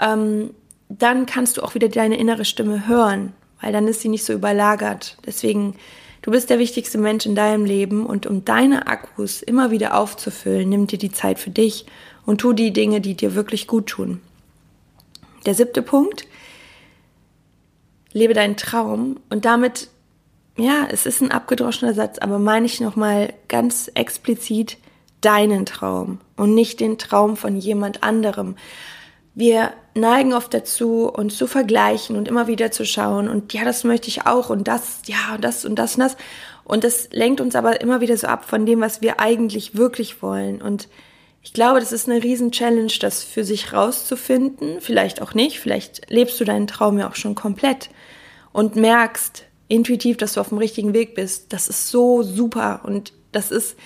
ähm, 0.00 0.50
dann 0.88 1.26
kannst 1.26 1.56
du 1.56 1.62
auch 1.62 1.74
wieder 1.74 1.88
deine 1.88 2.18
innere 2.18 2.44
Stimme 2.44 2.88
hören, 2.88 3.32
weil 3.60 3.72
dann 3.72 3.86
ist 3.86 4.00
sie 4.00 4.08
nicht 4.08 4.24
so 4.24 4.32
überlagert. 4.32 5.18
Deswegen 5.24 5.74
Du 6.22 6.30
bist 6.30 6.50
der 6.50 6.58
wichtigste 6.58 6.98
Mensch 6.98 7.26
in 7.26 7.34
deinem 7.34 7.64
Leben 7.64 8.04
und 8.04 8.26
um 8.26 8.44
deine 8.44 8.86
Akkus 8.86 9.42
immer 9.42 9.70
wieder 9.70 9.96
aufzufüllen, 9.96 10.68
nimm 10.68 10.86
dir 10.86 10.98
die 10.98 11.12
Zeit 11.12 11.38
für 11.38 11.50
dich 11.50 11.86
und 12.26 12.40
tu 12.40 12.52
die 12.52 12.72
Dinge, 12.72 13.00
die 13.00 13.14
dir 13.14 13.34
wirklich 13.34 13.66
gut 13.66 13.86
tun. 13.86 14.20
Der 15.46 15.54
siebte 15.54 15.82
Punkt, 15.82 16.26
lebe 18.12 18.34
deinen 18.34 18.56
Traum 18.56 19.20
und 19.30 19.44
damit, 19.44 19.88
ja, 20.56 20.86
es 20.90 21.06
ist 21.06 21.22
ein 21.22 21.30
abgedroschener 21.30 21.94
Satz, 21.94 22.18
aber 22.18 22.38
meine 22.38 22.66
ich 22.66 22.80
nochmal 22.80 23.32
ganz 23.46 23.90
explizit 23.94 24.76
deinen 25.20 25.66
Traum 25.66 26.20
und 26.36 26.54
nicht 26.54 26.80
den 26.80 26.98
Traum 26.98 27.36
von 27.36 27.56
jemand 27.56 28.02
anderem. 28.02 28.56
Wir 29.38 29.72
neigen 29.94 30.34
oft 30.34 30.52
dazu, 30.52 31.08
uns 31.08 31.36
zu 31.36 31.46
vergleichen 31.46 32.16
und 32.16 32.26
immer 32.26 32.48
wieder 32.48 32.72
zu 32.72 32.84
schauen 32.84 33.28
und 33.28 33.54
ja, 33.54 33.64
das 33.64 33.84
möchte 33.84 34.08
ich 34.08 34.26
auch 34.26 34.50
und 34.50 34.66
das, 34.66 35.02
ja, 35.06 35.36
und 35.36 35.44
das 35.44 35.64
und 35.64 35.76
das 35.76 35.94
und 35.94 36.00
das. 36.00 36.16
Und 36.64 36.82
das 36.82 37.08
lenkt 37.12 37.40
uns 37.40 37.54
aber 37.54 37.80
immer 37.80 38.00
wieder 38.00 38.16
so 38.16 38.26
ab 38.26 38.44
von 38.44 38.66
dem, 38.66 38.80
was 38.80 39.00
wir 39.00 39.20
eigentlich 39.20 39.76
wirklich 39.76 40.22
wollen. 40.22 40.60
Und 40.60 40.88
ich 41.40 41.52
glaube, 41.52 41.78
das 41.78 41.92
ist 41.92 42.08
eine 42.08 42.20
riesen 42.20 42.50
Challenge, 42.50 42.92
das 42.98 43.22
für 43.22 43.44
sich 43.44 43.72
rauszufinden. 43.72 44.80
Vielleicht 44.80 45.22
auch 45.22 45.34
nicht. 45.34 45.60
Vielleicht 45.60 46.10
lebst 46.10 46.40
du 46.40 46.44
deinen 46.44 46.66
Traum 46.66 46.98
ja 46.98 47.08
auch 47.08 47.14
schon 47.14 47.36
komplett 47.36 47.90
und 48.52 48.74
merkst 48.74 49.44
intuitiv, 49.68 50.16
dass 50.16 50.32
du 50.32 50.40
auf 50.40 50.48
dem 50.48 50.58
richtigen 50.58 50.94
Weg 50.94 51.14
bist. 51.14 51.52
Das 51.52 51.68
ist 51.68 51.90
so 51.90 52.24
super. 52.24 52.80
Und 52.82 53.12
das 53.30 53.52
ist, 53.52 53.76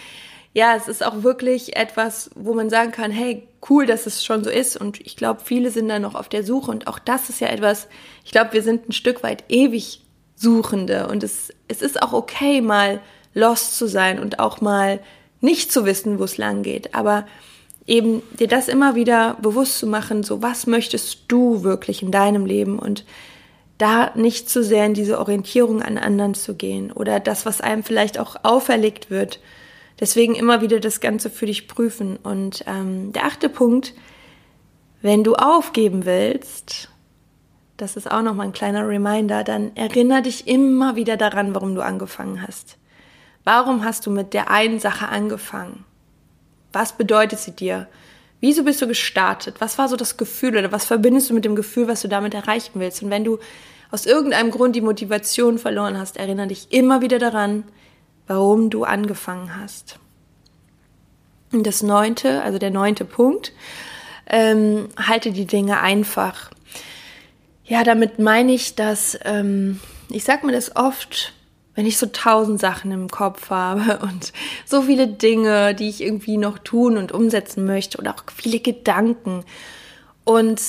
ja, 0.55 0.77
es 0.77 0.89
ist 0.89 1.05
auch 1.05 1.23
wirklich 1.23 1.77
etwas, 1.77 2.31
wo 2.35 2.53
man 2.53 2.69
sagen 2.69 2.93
kann, 2.93 3.11
hey, 3.11 3.49
cool, 3.71 3.87
dass 3.87 4.07
es 4.07 4.25
schon 4.25 4.45
so 4.45 4.51
ist. 4.51 4.77
Und 4.77 5.01
ich 5.01 5.17
glaube, 5.17 5.41
viele 5.43 5.71
sind 5.71 5.89
da 5.89 5.99
noch 5.99 6.15
auf 6.15 6.29
der 6.29 6.45
Suche. 6.45 6.71
Und 6.71 6.87
auch 6.87 6.99
das 6.99 7.31
ist 7.31 7.41
ja 7.41 7.49
etwas, 7.49 7.89
ich 8.25 8.33
glaube, 8.33 8.53
wir 8.53 8.63
sind 8.63 8.89
ein 8.89 8.93
Stück 8.93 9.23
weit 9.23 9.45
ewig 9.49 10.03
Suchende. 10.37 11.09
Und 11.09 11.23
es, 11.23 11.51
es 11.69 11.81
ist 11.81 12.03
auch 12.03 12.13
okay, 12.13 12.61
mal 12.61 13.01
lost 13.33 13.79
zu 13.79 13.87
sein 13.87 14.19
und 14.19 14.41
auch 14.41 14.61
mal 14.61 15.01
nicht 15.41 15.73
zu 15.73 15.87
wissen, 15.87 16.19
wo 16.19 16.25
es 16.25 16.37
lang 16.37 16.63
geht. 16.63 16.95
Aber 16.95 17.27
eben 17.87 18.23
dir 18.39 18.49
das 18.49 18.69
immer 18.69 18.95
wieder 18.95 19.37
bewusst 19.41 19.79
zu 19.79 19.87
machen, 19.87 20.23
so 20.23 20.43
was 20.43 20.67
möchtest 20.67 21.25
du 21.29 21.63
wirklich 21.63 22.03
in 22.03 22.11
deinem 22.11 22.47
Leben 22.47 22.79
und 22.79 23.05
da 23.79 24.13
nicht 24.15 24.49
zu 24.49 24.63
sehr 24.63 24.87
in 24.87 24.95
diese 24.95 25.19
Orientierung 25.19 25.83
an 25.83 25.99
anderen 25.99 26.35
zu 26.35 26.55
gehen 26.55 26.93
oder 26.93 27.19
das, 27.19 27.47
was 27.47 27.61
einem 27.61 27.83
vielleicht 27.83 28.19
auch 28.19 28.37
auferlegt 28.45 29.11
wird. 29.11 29.41
Deswegen 30.01 30.35
immer 30.35 30.61
wieder 30.61 30.81
das 30.81 31.01
Ganze 31.01 31.31
für 31.31 31.47
dich 31.47 31.69
prüfen. 31.69 32.17
Und 32.17 32.65
ähm, 32.67 33.13
der 33.13 33.25
achte 33.25 33.49
Punkt, 33.49 33.95
wenn 35.01 35.25
du 35.25 35.35
aufgeben 35.35 36.05
willst, 36.05 36.89
das 37.77 37.97
ist 37.97 38.11
auch 38.11 38.23
nochmal 38.23 38.47
ein 38.47 38.53
kleiner 38.53 38.87
Reminder, 38.87 39.45
dann 39.45 39.75
erinnere 39.75 40.23
dich 40.23 40.47
immer 40.47 40.97
wieder 40.97 41.17
daran, 41.17 41.55
warum 41.55 41.75
du 41.75 41.83
angefangen 41.83 42.43
hast. 42.47 42.79
Warum 43.45 43.85
hast 43.85 44.07
du 44.07 44.11
mit 44.11 44.35
der 44.35 44.51
einen 44.51 44.79
Sache 44.79 45.09
angefangen? 45.09 45.85
Was 46.73 46.93
bedeutet 46.93 47.41
sie 47.41 47.51
dir? 47.51 47.89
Wieso 48.41 48.65
bist 48.65 48.81
du 48.83 48.87
gestartet? 48.87 49.57
Was 49.61 49.79
war 49.79 49.89
so 49.89 49.97
das 49.97 50.17
Gefühl 50.17 50.57
oder 50.57 50.73
was 50.73 50.85
verbindest 50.85 51.31
du 51.31 51.35
mit 51.35 51.45
dem 51.45 51.57
Gefühl, 51.57 51.89
was 51.89 52.03
du 52.03 52.09
damit 52.09 52.35
erreichen 52.35 52.73
willst? 52.75 53.03
Und 53.03 53.11
wenn 53.11 53.25
du 53.25 53.39
aus 53.91 54.07
irgendeinem 54.07 54.51
Grund 54.51 54.75
die 54.75 54.81
Motivation 54.81 55.59
verloren 55.59 55.99
hast, 55.99 56.17
erinnere 56.17 56.49
dich 56.49 56.73
immer 56.73 57.03
wieder 57.03 57.19
daran, 57.19 57.65
warum 58.27 58.71
du 58.71 58.85
angefangen 58.85 59.57
hast. 59.61 59.99
Und 61.53 61.67
das 61.67 61.83
neunte, 61.83 62.43
also 62.43 62.59
der 62.59 62.71
neunte 62.71 63.05
Punkt, 63.05 63.53
ähm, 64.27 64.89
halte 64.97 65.33
die 65.33 65.47
Dinge 65.47 65.81
einfach. 65.81 66.51
Ja, 67.65 67.85
damit 67.85 68.19
meine 68.19 68.53
ich, 68.53 68.75
dass 68.75 69.19
ähm, 69.25 69.81
ich 70.09 70.25
sag 70.25 70.45
mir 70.45 70.53
das 70.53 70.77
oft, 70.77 71.33
wenn 71.75 71.87
ich 71.87 71.99
so 71.99 72.07
tausend 72.07 72.61
Sachen 72.61 72.91
im 72.91 73.09
Kopf 73.09 73.51
habe 73.51 73.99
und 74.03 74.33
so 74.65 74.83
viele 74.83 75.07
Dinge, 75.07 75.75
die 75.75 75.89
ich 75.89 76.03
irgendwie 76.03 76.37
noch 76.37 76.59
tun 76.59 76.97
und 76.97 77.13
umsetzen 77.13 77.65
möchte 77.65 77.99
und 77.99 78.09
auch 78.09 78.25
viele 78.35 78.61
Gedanken. 78.61 79.45
Und 80.25 80.61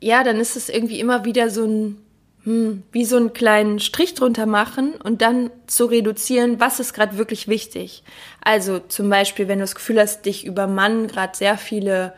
ja, 0.00 0.24
dann 0.24 0.38
ist 0.38 0.56
es 0.56 0.68
irgendwie 0.68 1.00
immer 1.00 1.24
wieder 1.24 1.50
so 1.50 1.64
ein, 1.64 2.01
hm, 2.44 2.82
wie 2.92 3.04
so 3.04 3.16
einen 3.16 3.32
kleinen 3.32 3.78
Strich 3.80 4.14
drunter 4.14 4.46
machen 4.46 4.94
und 4.94 5.22
dann 5.22 5.50
zu 5.66 5.86
reduzieren, 5.86 6.60
was 6.60 6.80
ist 6.80 6.92
gerade 6.92 7.18
wirklich 7.18 7.48
wichtig. 7.48 8.02
Also 8.42 8.78
zum 8.80 9.08
Beispiel, 9.08 9.48
wenn 9.48 9.58
du 9.58 9.64
das 9.64 9.74
Gefühl 9.74 10.00
hast, 10.00 10.26
dich 10.26 10.44
übermannen 10.44 11.06
gerade 11.06 11.36
sehr 11.36 11.56
viele 11.56 12.14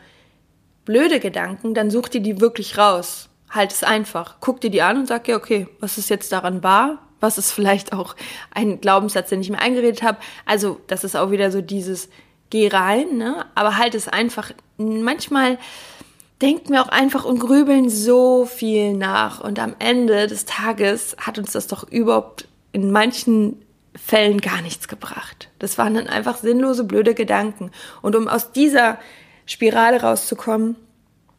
blöde 0.85 1.19
Gedanken, 1.19 1.73
dann 1.73 1.91
such 1.91 2.09
dir 2.09 2.21
die 2.21 2.41
wirklich 2.41 2.77
raus. 2.77 3.29
Halt 3.49 3.71
es 3.71 3.83
einfach. 3.83 4.37
Guck 4.41 4.61
dir 4.61 4.69
die 4.69 4.81
an 4.81 4.97
und 4.97 5.07
sag 5.07 5.27
ja, 5.27 5.35
okay, 5.35 5.67
was 5.79 5.97
ist 5.97 6.09
jetzt 6.09 6.31
daran 6.31 6.63
wahr? 6.63 6.99
was 7.19 7.37
ist 7.37 7.51
vielleicht 7.51 7.93
auch 7.93 8.15
ein 8.51 8.81
Glaubenssatz, 8.81 9.29
den 9.29 9.41
ich 9.41 9.49
mir 9.49 9.59
eingeredet 9.59 10.03
habe. 10.03 10.17
Also 10.45 10.79
das 10.87 11.03
ist 11.03 11.15
auch 11.15 11.31
wieder 11.31 11.51
so 11.51 11.61
dieses 11.61 12.09
Geh 12.51 12.67
rein, 12.67 13.17
ne? 13.17 13.47
aber 13.55 13.77
halt 13.77 13.95
es 13.95 14.07
einfach. 14.07 14.51
Manchmal 14.77 15.57
denken 16.41 16.73
wir 16.73 16.81
auch 16.81 16.89
einfach 16.89 17.25
und 17.25 17.39
grübeln 17.39 17.89
so 17.89 18.45
viel 18.45 18.93
nach 18.93 19.41
und 19.41 19.59
am 19.59 19.75
Ende 19.79 20.27
des 20.27 20.45
Tages 20.45 21.15
hat 21.19 21.37
uns 21.37 21.53
das 21.53 21.67
doch 21.67 21.89
überhaupt 21.89 22.47
in 22.71 22.91
manchen 22.91 23.61
Fällen 23.95 24.41
gar 24.41 24.61
nichts 24.61 24.87
gebracht. 24.87 25.49
Das 25.59 25.77
waren 25.77 25.93
dann 25.93 26.07
einfach 26.07 26.37
sinnlose, 26.37 26.83
blöde 26.83 27.13
Gedanken. 27.13 27.71
Und 28.01 28.15
um 28.15 28.27
aus 28.27 28.51
dieser 28.51 28.99
Spirale 29.45 30.01
rauszukommen, 30.01 30.75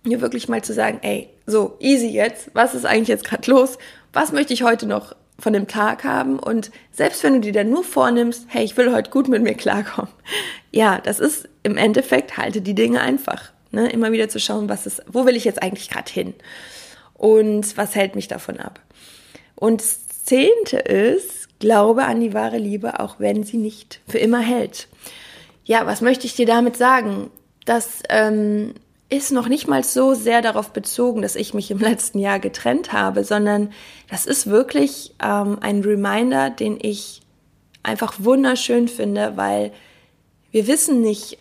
mir 0.04 0.20
wirklich 0.20 0.48
mal 0.48 0.62
zu 0.62 0.72
sagen, 0.72 1.00
ey, 1.02 1.28
so 1.46 1.76
easy 1.80 2.08
jetzt, 2.08 2.50
was 2.54 2.74
ist 2.74 2.86
eigentlich 2.86 3.08
jetzt 3.08 3.24
gerade 3.24 3.50
los? 3.50 3.78
Was 4.12 4.32
möchte 4.32 4.54
ich 4.54 4.62
heute 4.62 4.86
noch 4.86 5.14
von 5.38 5.52
dem 5.52 5.68
Tag 5.68 6.04
haben 6.04 6.38
und 6.38 6.70
selbst 6.92 7.22
wenn 7.22 7.34
du 7.34 7.40
dir 7.40 7.52
dann 7.52 7.68
nur 7.68 7.84
vornimmst, 7.84 8.46
hey, 8.48 8.64
ich 8.64 8.76
will 8.76 8.94
heute 8.94 9.10
gut 9.10 9.28
mit 9.28 9.42
mir 9.42 9.54
klarkommen, 9.54 10.10
ja, 10.70 10.98
das 10.98 11.20
ist 11.20 11.48
im 11.62 11.76
Endeffekt 11.76 12.38
halte 12.38 12.62
die 12.62 12.74
Dinge 12.74 13.00
einfach, 13.00 13.52
ne? 13.76 13.90
immer 13.90 14.12
wieder 14.12 14.28
zu 14.28 14.40
schauen, 14.40 14.68
was 14.68 14.86
ist, 14.86 15.02
wo 15.06 15.24
will 15.24 15.36
ich 15.36 15.44
jetzt 15.44 15.62
eigentlich 15.62 15.88
gerade 15.88 16.10
hin 16.10 16.34
und 17.14 17.76
was 17.76 17.94
hält 17.94 18.16
mich 18.16 18.28
davon 18.28 18.58
ab. 18.58 18.80
Und 19.54 19.80
das 19.80 20.24
Zehnte 20.24 20.78
ist, 20.78 21.58
glaube 21.58 22.04
an 22.04 22.20
die 22.20 22.34
wahre 22.34 22.58
Liebe, 22.58 23.00
auch 23.00 23.16
wenn 23.18 23.44
sie 23.44 23.56
nicht 23.56 24.00
für 24.08 24.18
immer 24.18 24.40
hält. 24.40 24.88
Ja, 25.64 25.86
was 25.86 26.00
möchte 26.00 26.26
ich 26.26 26.34
dir 26.34 26.46
damit 26.46 26.76
sagen? 26.76 27.30
Dass 27.64 28.02
ähm, 28.08 28.74
ist 29.08 29.30
noch 29.30 29.48
nicht 29.48 29.68
mal 29.68 29.84
so 29.84 30.14
sehr 30.14 30.42
darauf 30.42 30.72
bezogen, 30.72 31.22
dass 31.22 31.36
ich 31.36 31.54
mich 31.54 31.70
im 31.70 31.78
letzten 31.78 32.18
Jahr 32.18 32.40
getrennt 32.40 32.92
habe, 32.92 33.24
sondern 33.24 33.72
das 34.10 34.26
ist 34.26 34.48
wirklich 34.48 35.14
ähm, 35.22 35.58
ein 35.60 35.82
Reminder, 35.82 36.50
den 36.50 36.78
ich 36.80 37.22
einfach 37.82 38.14
wunderschön 38.18 38.88
finde, 38.88 39.36
weil 39.36 39.72
wir 40.50 40.66
wissen 40.66 41.00
nicht, 41.00 41.38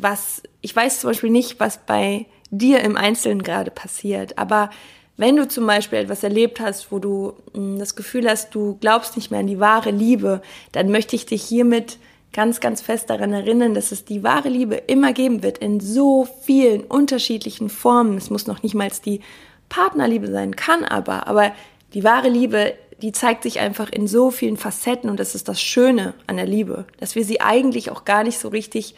was, 0.00 0.42
ich 0.60 0.74
weiß 0.74 1.00
zum 1.00 1.10
Beispiel 1.10 1.30
nicht, 1.30 1.60
was 1.60 1.78
bei 1.86 2.26
dir 2.50 2.80
im 2.80 2.96
Einzelnen 2.96 3.42
gerade 3.42 3.70
passiert, 3.70 4.38
aber 4.38 4.70
wenn 5.18 5.34
du 5.34 5.48
zum 5.48 5.66
Beispiel 5.66 5.98
etwas 5.98 6.22
erlebt 6.22 6.60
hast, 6.60 6.92
wo 6.92 7.00
du 7.00 7.34
hm, 7.52 7.78
das 7.78 7.96
Gefühl 7.96 8.28
hast, 8.28 8.54
du 8.54 8.78
glaubst 8.80 9.16
nicht 9.16 9.30
mehr 9.30 9.40
an 9.40 9.48
die 9.48 9.60
wahre 9.60 9.90
Liebe, 9.90 10.40
dann 10.72 10.90
möchte 10.90 11.16
ich 11.16 11.26
dich 11.26 11.42
hiermit 11.42 11.98
ganz, 12.32 12.60
ganz 12.60 12.80
fest 12.80 13.10
daran 13.10 13.32
erinnern, 13.32 13.74
dass 13.74 13.90
es 13.90 14.04
die 14.04 14.22
wahre 14.22 14.48
Liebe 14.48 14.76
immer 14.76 15.12
geben 15.12 15.42
wird, 15.42 15.58
in 15.58 15.80
so 15.80 16.28
vielen 16.42 16.84
unterschiedlichen 16.84 17.68
Formen. 17.68 18.16
Es 18.16 18.30
muss 18.30 18.46
noch 18.46 18.62
nicht 18.62 18.74
mal 18.74 18.90
die 19.04 19.20
Partnerliebe 19.68 20.30
sein, 20.30 20.54
kann 20.54 20.84
aber, 20.84 21.26
aber 21.26 21.52
die 21.94 22.04
wahre 22.04 22.28
Liebe, 22.28 22.74
die 23.02 23.12
zeigt 23.12 23.42
sich 23.42 23.58
einfach 23.58 23.90
in 23.90 24.06
so 24.06 24.30
vielen 24.30 24.56
Facetten 24.56 25.10
und 25.10 25.18
das 25.18 25.34
ist 25.34 25.48
das 25.48 25.60
Schöne 25.60 26.14
an 26.26 26.36
der 26.36 26.46
Liebe, 26.46 26.86
dass 27.00 27.16
wir 27.16 27.24
sie 27.24 27.40
eigentlich 27.40 27.90
auch 27.90 28.04
gar 28.04 28.22
nicht 28.22 28.38
so 28.38 28.48
richtig 28.48 28.94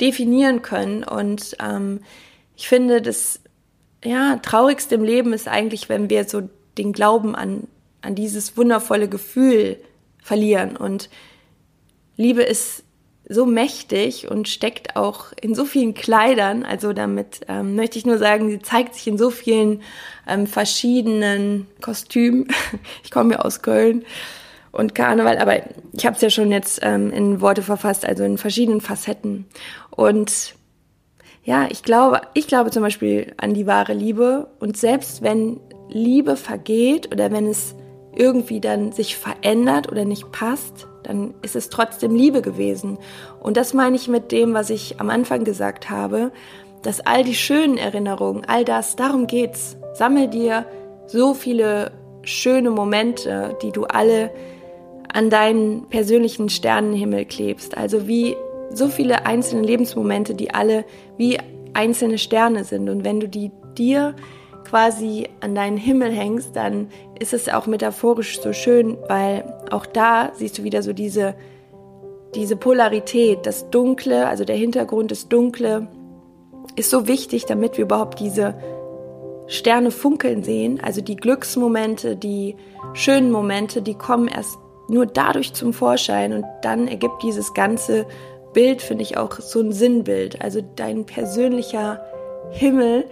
definieren 0.00 0.62
können. 0.62 1.04
Und 1.04 1.56
ähm, 1.60 2.00
ich 2.56 2.68
finde, 2.68 3.02
das 3.02 3.40
ja, 4.04 4.36
traurigste 4.36 4.96
im 4.96 5.04
Leben 5.04 5.32
ist 5.32 5.48
eigentlich, 5.48 5.88
wenn 5.88 6.10
wir 6.10 6.24
so 6.24 6.48
den 6.78 6.92
Glauben 6.92 7.34
an, 7.34 7.68
an 8.02 8.14
dieses 8.14 8.56
wundervolle 8.56 9.08
Gefühl 9.08 9.78
verlieren. 10.22 10.76
Und 10.76 11.08
Liebe 12.16 12.42
ist 12.42 12.84
so 13.26 13.46
mächtig 13.46 14.30
und 14.30 14.48
steckt 14.48 14.96
auch 14.96 15.32
in 15.40 15.54
so 15.54 15.64
vielen 15.64 15.94
Kleidern. 15.94 16.62
Also 16.64 16.92
damit 16.92 17.40
ähm, 17.48 17.74
möchte 17.74 17.98
ich 17.98 18.04
nur 18.04 18.18
sagen, 18.18 18.50
sie 18.50 18.60
zeigt 18.60 18.94
sich 18.94 19.06
in 19.06 19.16
so 19.16 19.30
vielen 19.30 19.82
ähm, 20.26 20.46
verschiedenen 20.46 21.66
Kostümen. 21.80 22.48
Ich 23.02 23.10
komme 23.10 23.34
ja 23.34 23.40
aus 23.40 23.62
Köln 23.62 24.04
und 24.74 24.94
Karneval, 24.94 25.38
aber 25.38 25.60
ich 25.92 26.04
habe 26.04 26.16
es 26.16 26.22
ja 26.22 26.30
schon 26.30 26.50
jetzt 26.50 26.80
ähm, 26.82 27.10
in 27.10 27.40
Worte 27.40 27.62
verfasst, 27.62 28.04
also 28.04 28.24
in 28.24 28.38
verschiedenen 28.38 28.80
Facetten. 28.80 29.46
Und 29.90 30.54
ja, 31.44 31.66
ich 31.70 31.82
glaube, 31.82 32.22
ich 32.34 32.46
glaube 32.46 32.70
zum 32.70 32.82
Beispiel 32.82 33.34
an 33.36 33.54
die 33.54 33.66
wahre 33.66 33.92
Liebe. 33.92 34.48
Und 34.58 34.76
selbst 34.76 35.22
wenn 35.22 35.60
Liebe 35.88 36.36
vergeht 36.36 37.12
oder 37.12 37.30
wenn 37.30 37.46
es 37.46 37.74
irgendwie 38.16 38.60
dann 38.60 38.92
sich 38.92 39.16
verändert 39.16 39.90
oder 39.90 40.04
nicht 40.04 40.32
passt, 40.32 40.86
dann 41.02 41.34
ist 41.42 41.54
es 41.54 41.68
trotzdem 41.68 42.14
Liebe 42.14 42.42
gewesen. 42.42 42.98
Und 43.40 43.56
das 43.56 43.74
meine 43.74 43.96
ich 43.96 44.08
mit 44.08 44.32
dem, 44.32 44.54
was 44.54 44.70
ich 44.70 45.00
am 45.00 45.10
Anfang 45.10 45.44
gesagt 45.44 45.90
habe, 45.90 46.32
dass 46.82 47.00
all 47.00 47.24
die 47.24 47.34
schönen 47.34 47.76
Erinnerungen, 47.76 48.44
all 48.46 48.64
das, 48.64 48.96
darum 48.96 49.26
geht's. 49.26 49.76
Sammel 49.94 50.28
dir 50.28 50.66
so 51.06 51.34
viele 51.34 51.92
schöne 52.22 52.70
Momente, 52.70 53.56
die 53.62 53.70
du 53.70 53.84
alle 53.84 54.30
an 55.12 55.30
deinen 55.30 55.86
persönlichen 55.86 56.48
Sternenhimmel 56.48 57.24
klebst. 57.24 57.76
Also 57.76 58.06
wie 58.08 58.36
so 58.70 58.88
viele 58.88 59.26
einzelne 59.26 59.62
Lebensmomente, 59.62 60.34
die 60.34 60.52
alle 60.52 60.84
wie 61.16 61.38
einzelne 61.74 62.18
Sterne 62.18 62.64
sind. 62.64 62.88
Und 62.88 63.04
wenn 63.04 63.20
du 63.20 63.28
die 63.28 63.50
dir 63.76 64.14
quasi 64.64 65.28
an 65.40 65.54
deinen 65.54 65.76
Himmel 65.76 66.10
hängst, 66.10 66.56
dann 66.56 66.88
ist 67.18 67.34
es 67.34 67.48
auch 67.48 67.66
metaphorisch 67.66 68.40
so 68.40 68.52
schön, 68.52 68.96
weil 69.08 69.44
auch 69.70 69.86
da 69.86 70.32
siehst 70.34 70.58
du 70.58 70.64
wieder 70.64 70.82
so 70.82 70.92
diese, 70.92 71.34
diese 72.34 72.56
Polarität, 72.56 73.46
das 73.46 73.70
Dunkle, 73.70 74.26
also 74.26 74.44
der 74.44 74.56
Hintergrund, 74.56 75.10
das 75.10 75.28
Dunkle, 75.28 75.88
ist 76.76 76.90
so 76.90 77.06
wichtig, 77.06 77.44
damit 77.46 77.76
wir 77.76 77.84
überhaupt 77.84 78.20
diese 78.20 78.54
Sterne 79.46 79.90
funkeln 79.90 80.42
sehen. 80.42 80.80
Also 80.82 81.02
die 81.02 81.16
Glücksmomente, 81.16 82.16
die 82.16 82.56
schönen 82.94 83.30
Momente, 83.30 83.82
die 83.82 83.94
kommen 83.94 84.28
erst 84.28 84.58
nur 84.88 85.06
dadurch 85.06 85.52
zum 85.54 85.72
Vorschein 85.72 86.32
und 86.32 86.44
dann 86.62 86.88
ergibt 86.88 87.22
dieses 87.22 87.54
ganze 87.54 88.06
Bild, 88.52 88.82
finde 88.82 89.02
ich, 89.02 89.16
auch 89.16 89.40
so 89.40 89.60
ein 89.60 89.72
Sinnbild. 89.72 90.42
Also 90.42 90.60
dein 90.76 91.06
persönlicher 91.06 92.00
Himmel 92.50 93.04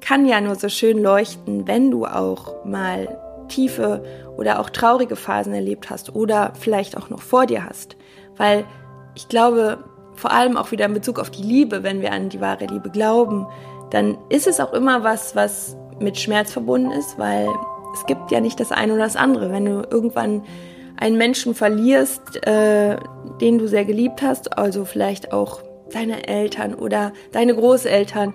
kann 0.00 0.26
ja 0.26 0.40
nur 0.40 0.54
so 0.54 0.68
schön 0.68 1.02
leuchten, 1.02 1.66
wenn 1.66 1.90
du 1.90 2.06
auch 2.06 2.64
mal 2.64 3.18
tiefe 3.48 4.04
oder 4.36 4.60
auch 4.60 4.70
traurige 4.70 5.16
Phasen 5.16 5.54
erlebt 5.54 5.90
hast 5.90 6.14
oder 6.14 6.52
vielleicht 6.58 6.96
auch 6.96 7.10
noch 7.10 7.22
vor 7.22 7.46
dir 7.46 7.64
hast. 7.64 7.96
Weil 8.36 8.64
ich 9.14 9.28
glaube, 9.28 9.78
vor 10.14 10.32
allem 10.32 10.56
auch 10.56 10.70
wieder 10.70 10.86
in 10.86 10.94
Bezug 10.94 11.18
auf 11.18 11.30
die 11.30 11.42
Liebe, 11.42 11.82
wenn 11.82 12.02
wir 12.02 12.12
an 12.12 12.28
die 12.28 12.40
wahre 12.40 12.66
Liebe 12.66 12.90
glauben, 12.90 13.46
dann 13.90 14.18
ist 14.28 14.46
es 14.46 14.60
auch 14.60 14.72
immer 14.72 15.02
was, 15.02 15.34
was 15.34 15.76
mit 16.00 16.18
Schmerz 16.18 16.52
verbunden 16.52 16.90
ist, 16.90 17.18
weil 17.18 17.48
es 17.94 18.04
gibt 18.06 18.30
ja 18.30 18.40
nicht 18.40 18.60
das 18.60 18.70
eine 18.70 18.92
oder 18.92 19.04
das 19.04 19.16
andere. 19.16 19.50
Wenn 19.50 19.64
du 19.64 19.86
irgendwann 19.90 20.42
einen 20.98 21.16
Menschen 21.16 21.54
verlierst, 21.54 22.46
äh, 22.46 22.96
den 23.40 23.58
du 23.58 23.68
sehr 23.68 23.84
geliebt 23.84 24.20
hast, 24.22 24.58
also 24.58 24.84
vielleicht 24.84 25.32
auch 25.32 25.62
deine 25.92 26.28
Eltern 26.28 26.74
oder 26.74 27.12
deine 27.32 27.54
Großeltern, 27.54 28.34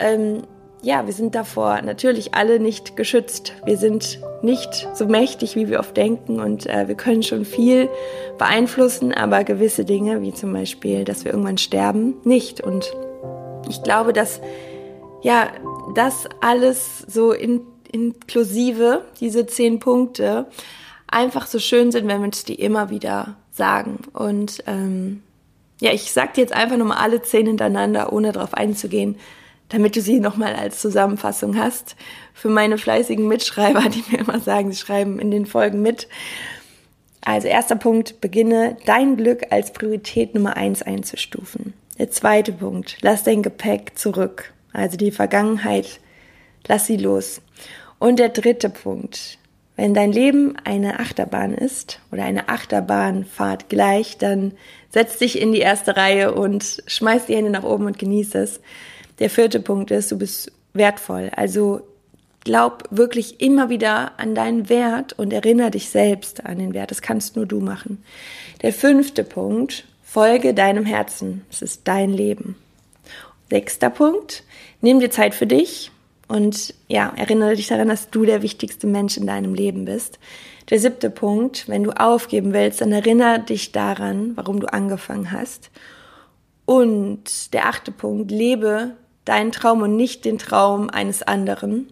ähm, 0.00 0.42
ja, 0.82 1.06
wir 1.06 1.14
sind 1.14 1.34
davor 1.34 1.80
natürlich 1.80 2.34
alle 2.34 2.60
nicht 2.60 2.94
geschützt. 2.94 3.54
Wir 3.64 3.78
sind 3.78 4.20
nicht 4.42 4.86
so 4.92 5.06
mächtig, 5.06 5.56
wie 5.56 5.68
wir 5.68 5.80
oft 5.80 5.96
denken 5.96 6.40
und 6.40 6.66
äh, 6.66 6.88
wir 6.88 6.94
können 6.94 7.22
schon 7.22 7.46
viel 7.46 7.88
beeinflussen, 8.36 9.14
aber 9.14 9.44
gewisse 9.44 9.86
Dinge, 9.86 10.20
wie 10.20 10.34
zum 10.34 10.52
Beispiel, 10.52 11.04
dass 11.04 11.24
wir 11.24 11.32
irgendwann 11.32 11.56
sterben, 11.56 12.16
nicht. 12.24 12.60
Und 12.60 12.92
ich 13.68 13.82
glaube, 13.82 14.12
dass 14.12 14.42
ja, 15.22 15.48
das 15.94 16.28
alles 16.42 16.98
so 17.08 17.32
in, 17.32 17.62
inklusive, 17.90 19.04
diese 19.20 19.46
zehn 19.46 19.78
Punkte, 19.78 20.46
einfach 21.06 21.46
so 21.46 21.58
schön 21.58 21.92
sind, 21.92 22.08
wenn 22.08 22.20
wir 22.20 22.26
uns 22.26 22.44
die 22.44 22.54
immer 22.54 22.90
wieder 22.90 23.36
sagen. 23.50 23.98
Und 24.12 24.62
ähm, 24.66 25.22
ja, 25.80 25.92
ich 25.92 26.12
sag 26.12 26.34
dir 26.34 26.42
jetzt 26.42 26.54
einfach 26.54 26.76
nochmal 26.76 26.98
alle 26.98 27.22
zehn 27.22 27.46
hintereinander, 27.46 28.12
ohne 28.12 28.32
darauf 28.32 28.54
einzugehen 28.54 29.16
damit 29.68 29.96
du 29.96 30.00
sie 30.00 30.20
nochmal 30.20 30.54
als 30.54 30.80
Zusammenfassung 30.80 31.58
hast. 31.58 31.96
Für 32.32 32.48
meine 32.48 32.78
fleißigen 32.78 33.26
Mitschreiber, 33.26 33.82
die 33.88 34.04
mir 34.10 34.20
immer 34.20 34.40
sagen, 34.40 34.70
sie 34.70 34.78
schreiben 34.78 35.18
in 35.18 35.30
den 35.30 35.46
Folgen 35.46 35.82
mit. 35.82 36.08
Also 37.22 37.48
erster 37.48 37.76
Punkt, 37.76 38.20
beginne 38.20 38.76
dein 38.84 39.16
Glück 39.16 39.46
als 39.50 39.72
Priorität 39.72 40.34
Nummer 40.34 40.56
eins 40.56 40.82
einzustufen. 40.82 41.72
Der 41.98 42.10
zweite 42.10 42.52
Punkt, 42.52 42.98
lass 43.00 43.22
dein 43.22 43.42
Gepäck 43.42 43.98
zurück. 43.98 44.52
Also 44.72 44.96
die 44.96 45.10
Vergangenheit, 45.10 46.00
lass 46.66 46.86
sie 46.86 46.96
los. 46.96 47.40
Und 47.98 48.18
der 48.18 48.28
dritte 48.28 48.68
Punkt, 48.68 49.38
wenn 49.76 49.92
dein 49.92 50.12
Leben 50.12 50.54
eine 50.62 51.00
Achterbahn 51.00 51.52
ist 51.52 51.98
oder 52.12 52.24
eine 52.24 52.48
Achterbahnfahrt 52.48 53.68
gleich, 53.68 54.18
dann 54.18 54.52
setz 54.90 55.18
dich 55.18 55.40
in 55.40 55.52
die 55.52 55.60
erste 55.60 55.96
Reihe 55.96 56.32
und 56.32 56.82
schmeiß 56.86 57.26
die 57.26 57.34
Hände 57.34 57.50
nach 57.50 57.64
oben 57.64 57.86
und 57.86 57.98
genieß 57.98 58.36
es. 58.36 58.60
Der 59.18 59.30
vierte 59.30 59.58
Punkt 59.58 59.90
ist, 59.90 60.12
du 60.12 60.18
bist 60.18 60.52
wertvoll. 60.74 61.30
Also 61.34 61.80
glaub 62.44 62.84
wirklich 62.90 63.40
immer 63.40 63.68
wieder 63.68 64.12
an 64.18 64.36
deinen 64.36 64.68
Wert 64.68 65.12
und 65.14 65.32
erinnere 65.32 65.72
dich 65.72 65.88
selbst 65.88 66.46
an 66.46 66.58
den 66.58 66.72
Wert. 66.72 66.92
Das 66.92 67.02
kannst 67.02 67.34
nur 67.34 67.46
du 67.46 67.60
machen. 67.60 68.02
Der 68.62 68.72
fünfte 68.72 69.24
Punkt, 69.24 69.84
folge 70.04 70.54
deinem 70.54 70.84
Herzen. 70.84 71.44
Es 71.50 71.62
ist 71.62 71.82
dein 71.84 72.10
Leben. 72.10 72.56
Sechster 73.50 73.90
Punkt, 73.90 74.44
nimm 74.80 75.00
dir 75.00 75.10
Zeit 75.10 75.34
für 75.34 75.46
dich 75.46 75.90
und 76.28 76.74
ja, 76.88 77.12
erinnere 77.16 77.56
dich 77.56 77.68
daran, 77.68 77.88
dass 77.88 78.10
du 78.10 78.24
der 78.24 78.42
wichtigste 78.42 78.86
Mensch 78.86 79.16
in 79.16 79.26
deinem 79.26 79.54
Leben 79.54 79.84
bist. 79.84 80.18
Der 80.70 80.78
siebte 80.78 81.10
Punkt, 81.10 81.68
wenn 81.68 81.84
du 81.84 81.90
aufgeben 81.90 82.52
willst, 82.52 82.80
dann 82.80 82.92
erinnere 82.92 83.40
dich 83.40 83.72
daran, 83.72 84.32
warum 84.36 84.60
du 84.60 84.72
angefangen 84.72 85.30
hast. 85.30 85.70
Und 86.64 87.52
der 87.52 87.66
achte 87.66 87.92
Punkt, 87.92 88.30
lebe 88.30 88.92
deinen 89.26 89.52
Traum 89.52 89.82
und 89.82 89.96
nicht 89.96 90.24
den 90.24 90.38
Traum 90.38 90.88
eines 90.88 91.22
anderen. 91.22 91.88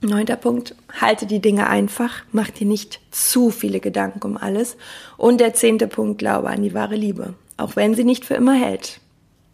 Neunter 0.00 0.36
Punkt, 0.36 0.74
halte 1.00 1.26
die 1.26 1.40
Dinge 1.40 1.68
einfach, 1.68 2.22
mach 2.30 2.50
dir 2.50 2.66
nicht 2.66 3.00
zu 3.10 3.50
viele 3.50 3.80
Gedanken 3.80 4.22
um 4.22 4.36
alles. 4.36 4.76
Und 5.16 5.40
der 5.40 5.54
zehnte 5.54 5.88
Punkt, 5.88 6.18
glaube 6.18 6.50
an 6.50 6.62
die 6.62 6.74
wahre 6.74 6.94
Liebe, 6.94 7.34
auch 7.56 7.74
wenn 7.76 7.94
sie 7.94 8.04
nicht 8.04 8.24
für 8.24 8.34
immer 8.34 8.54
hält. 8.54 9.00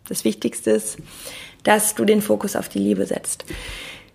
Das 0.09 0.25
Wichtigste 0.25 0.73
ist, 0.73 0.99
dass 1.65 1.95
du 1.95 2.05
den 2.05 2.23
Fokus 2.23 2.55
auf 2.55 2.69
die 2.69 2.79
Liebe 2.79 3.05
setzt. 3.07 3.45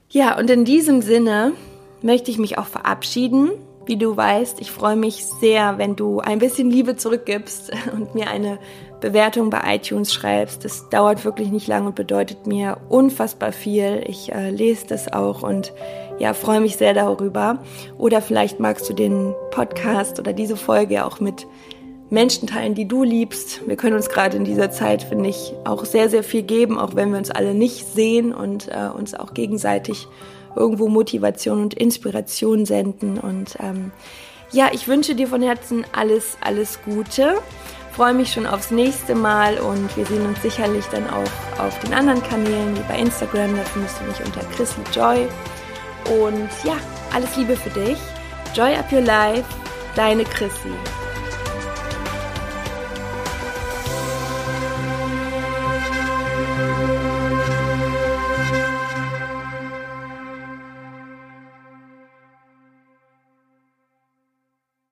Ja, 0.10 0.38
und 0.38 0.50
in 0.50 0.66
diesem 0.66 1.02
Sinne 1.02 1.54
möchte 2.02 2.32
ich 2.32 2.38
mich 2.38 2.58
auch 2.58 2.66
verabschieden. 2.66 3.52
Wie 3.86 3.98
du 3.98 4.16
weißt, 4.16 4.62
ich 4.62 4.72
freue 4.72 4.96
mich 4.96 5.26
sehr, 5.26 5.78
wenn 5.78 5.96
du 5.96 6.20
ein 6.20 6.40
bisschen 6.40 6.70
Liebe 6.70 6.96
zurückgibst 6.96 7.72
und 7.94 8.16
mir 8.16 8.30
eine 8.30 8.60
Bewertung 9.02 9.50
bei 9.50 9.76
iTunes 9.76 10.14
schreibst. 10.14 10.66
Das 10.66 10.90
dauert 10.90 11.26
wirklich 11.26 11.50
nicht 11.50 11.68
lange 11.68 11.88
und 11.88 11.96
bedeutet 11.96 12.46
mir 12.48 12.78
unfassbar 12.90 13.52
viel. 13.52 14.04
Ich 14.06 14.32
äh, 14.32 14.50
lese 14.50 14.88
das 14.88 15.12
auch 15.12 15.42
und 15.42 15.74
ja, 16.20 16.34
freue 16.34 16.60
mich 16.60 16.76
sehr 16.78 16.94
darüber. 16.94 17.60
Oder 17.98 18.22
vielleicht 18.22 18.60
magst 18.60 18.90
du 18.90 18.94
den 18.94 19.34
Podcast 19.52 20.20
oder 20.20 20.34
diese 20.34 20.58
Folge 20.58 21.06
auch 21.06 21.20
mit 21.20 21.48
Menschen 22.10 22.48
teilen, 22.48 22.76
die 22.76 22.88
du 22.88 23.04
liebst. 23.04 23.68
Wir 23.68 23.76
können 23.76 23.96
uns 23.96 24.10
gerade 24.10 24.38
in 24.38 24.44
dieser 24.44 24.72
Zeit, 24.72 25.04
finde 25.04 25.30
ich, 25.30 25.54
auch 25.66 25.86
sehr, 25.86 26.10
sehr 26.10 26.24
viel 26.24 26.44
geben, 26.44 26.80
auch 26.80 26.96
wenn 26.96 27.12
wir 27.12 27.18
uns 27.18 27.32
alle 27.32 27.54
nicht 27.54 27.86
sehen 27.94 28.34
und 28.34 28.68
äh, 28.70 28.90
uns 28.96 29.14
auch 29.14 29.34
gegenseitig 29.34 30.08
irgendwo 30.56 30.88
Motivation 30.88 31.62
und 31.62 31.74
Inspiration 31.74 32.66
senden. 32.66 33.20
Und 33.20 33.58
ähm, 33.60 33.92
ja, 34.52 34.70
ich 34.74 34.88
wünsche 34.88 35.14
dir 35.14 35.28
von 35.28 35.42
Herzen 35.42 35.86
alles, 35.94 36.38
alles 36.42 36.80
Gute 36.84 37.36
freue 38.00 38.14
mich 38.14 38.32
schon 38.32 38.46
aufs 38.46 38.72
nächste 38.72 39.14
Mal 39.14 39.58
und 39.58 39.98
wir 39.98 40.06
sehen 40.06 40.26
uns 40.26 40.42
sicherlich 40.42 40.86
dann 40.86 41.06
auch 41.10 41.60
auf 41.62 41.78
den 41.80 41.94
anderen 41.94 42.24
Kanälen, 42.24 42.74
wie 42.78 42.84
bei 42.88 42.98
Instagram. 42.98 43.58
Da 43.58 43.64
findest 43.66 44.00
du 44.00 44.06
mich 44.06 44.26
unter 44.26 44.40
Chrissy 44.56 44.80
Joy. 44.94 45.28
Und 46.24 46.50
ja, 46.64 46.78
alles 47.14 47.36
Liebe 47.36 47.58
für 47.58 47.72
dich. 47.72 47.98
Joy 48.56 48.74
up 48.76 48.90
your 48.94 49.02
life, 49.02 49.44
deine 49.98 50.24
Chrissy. 50.24 50.72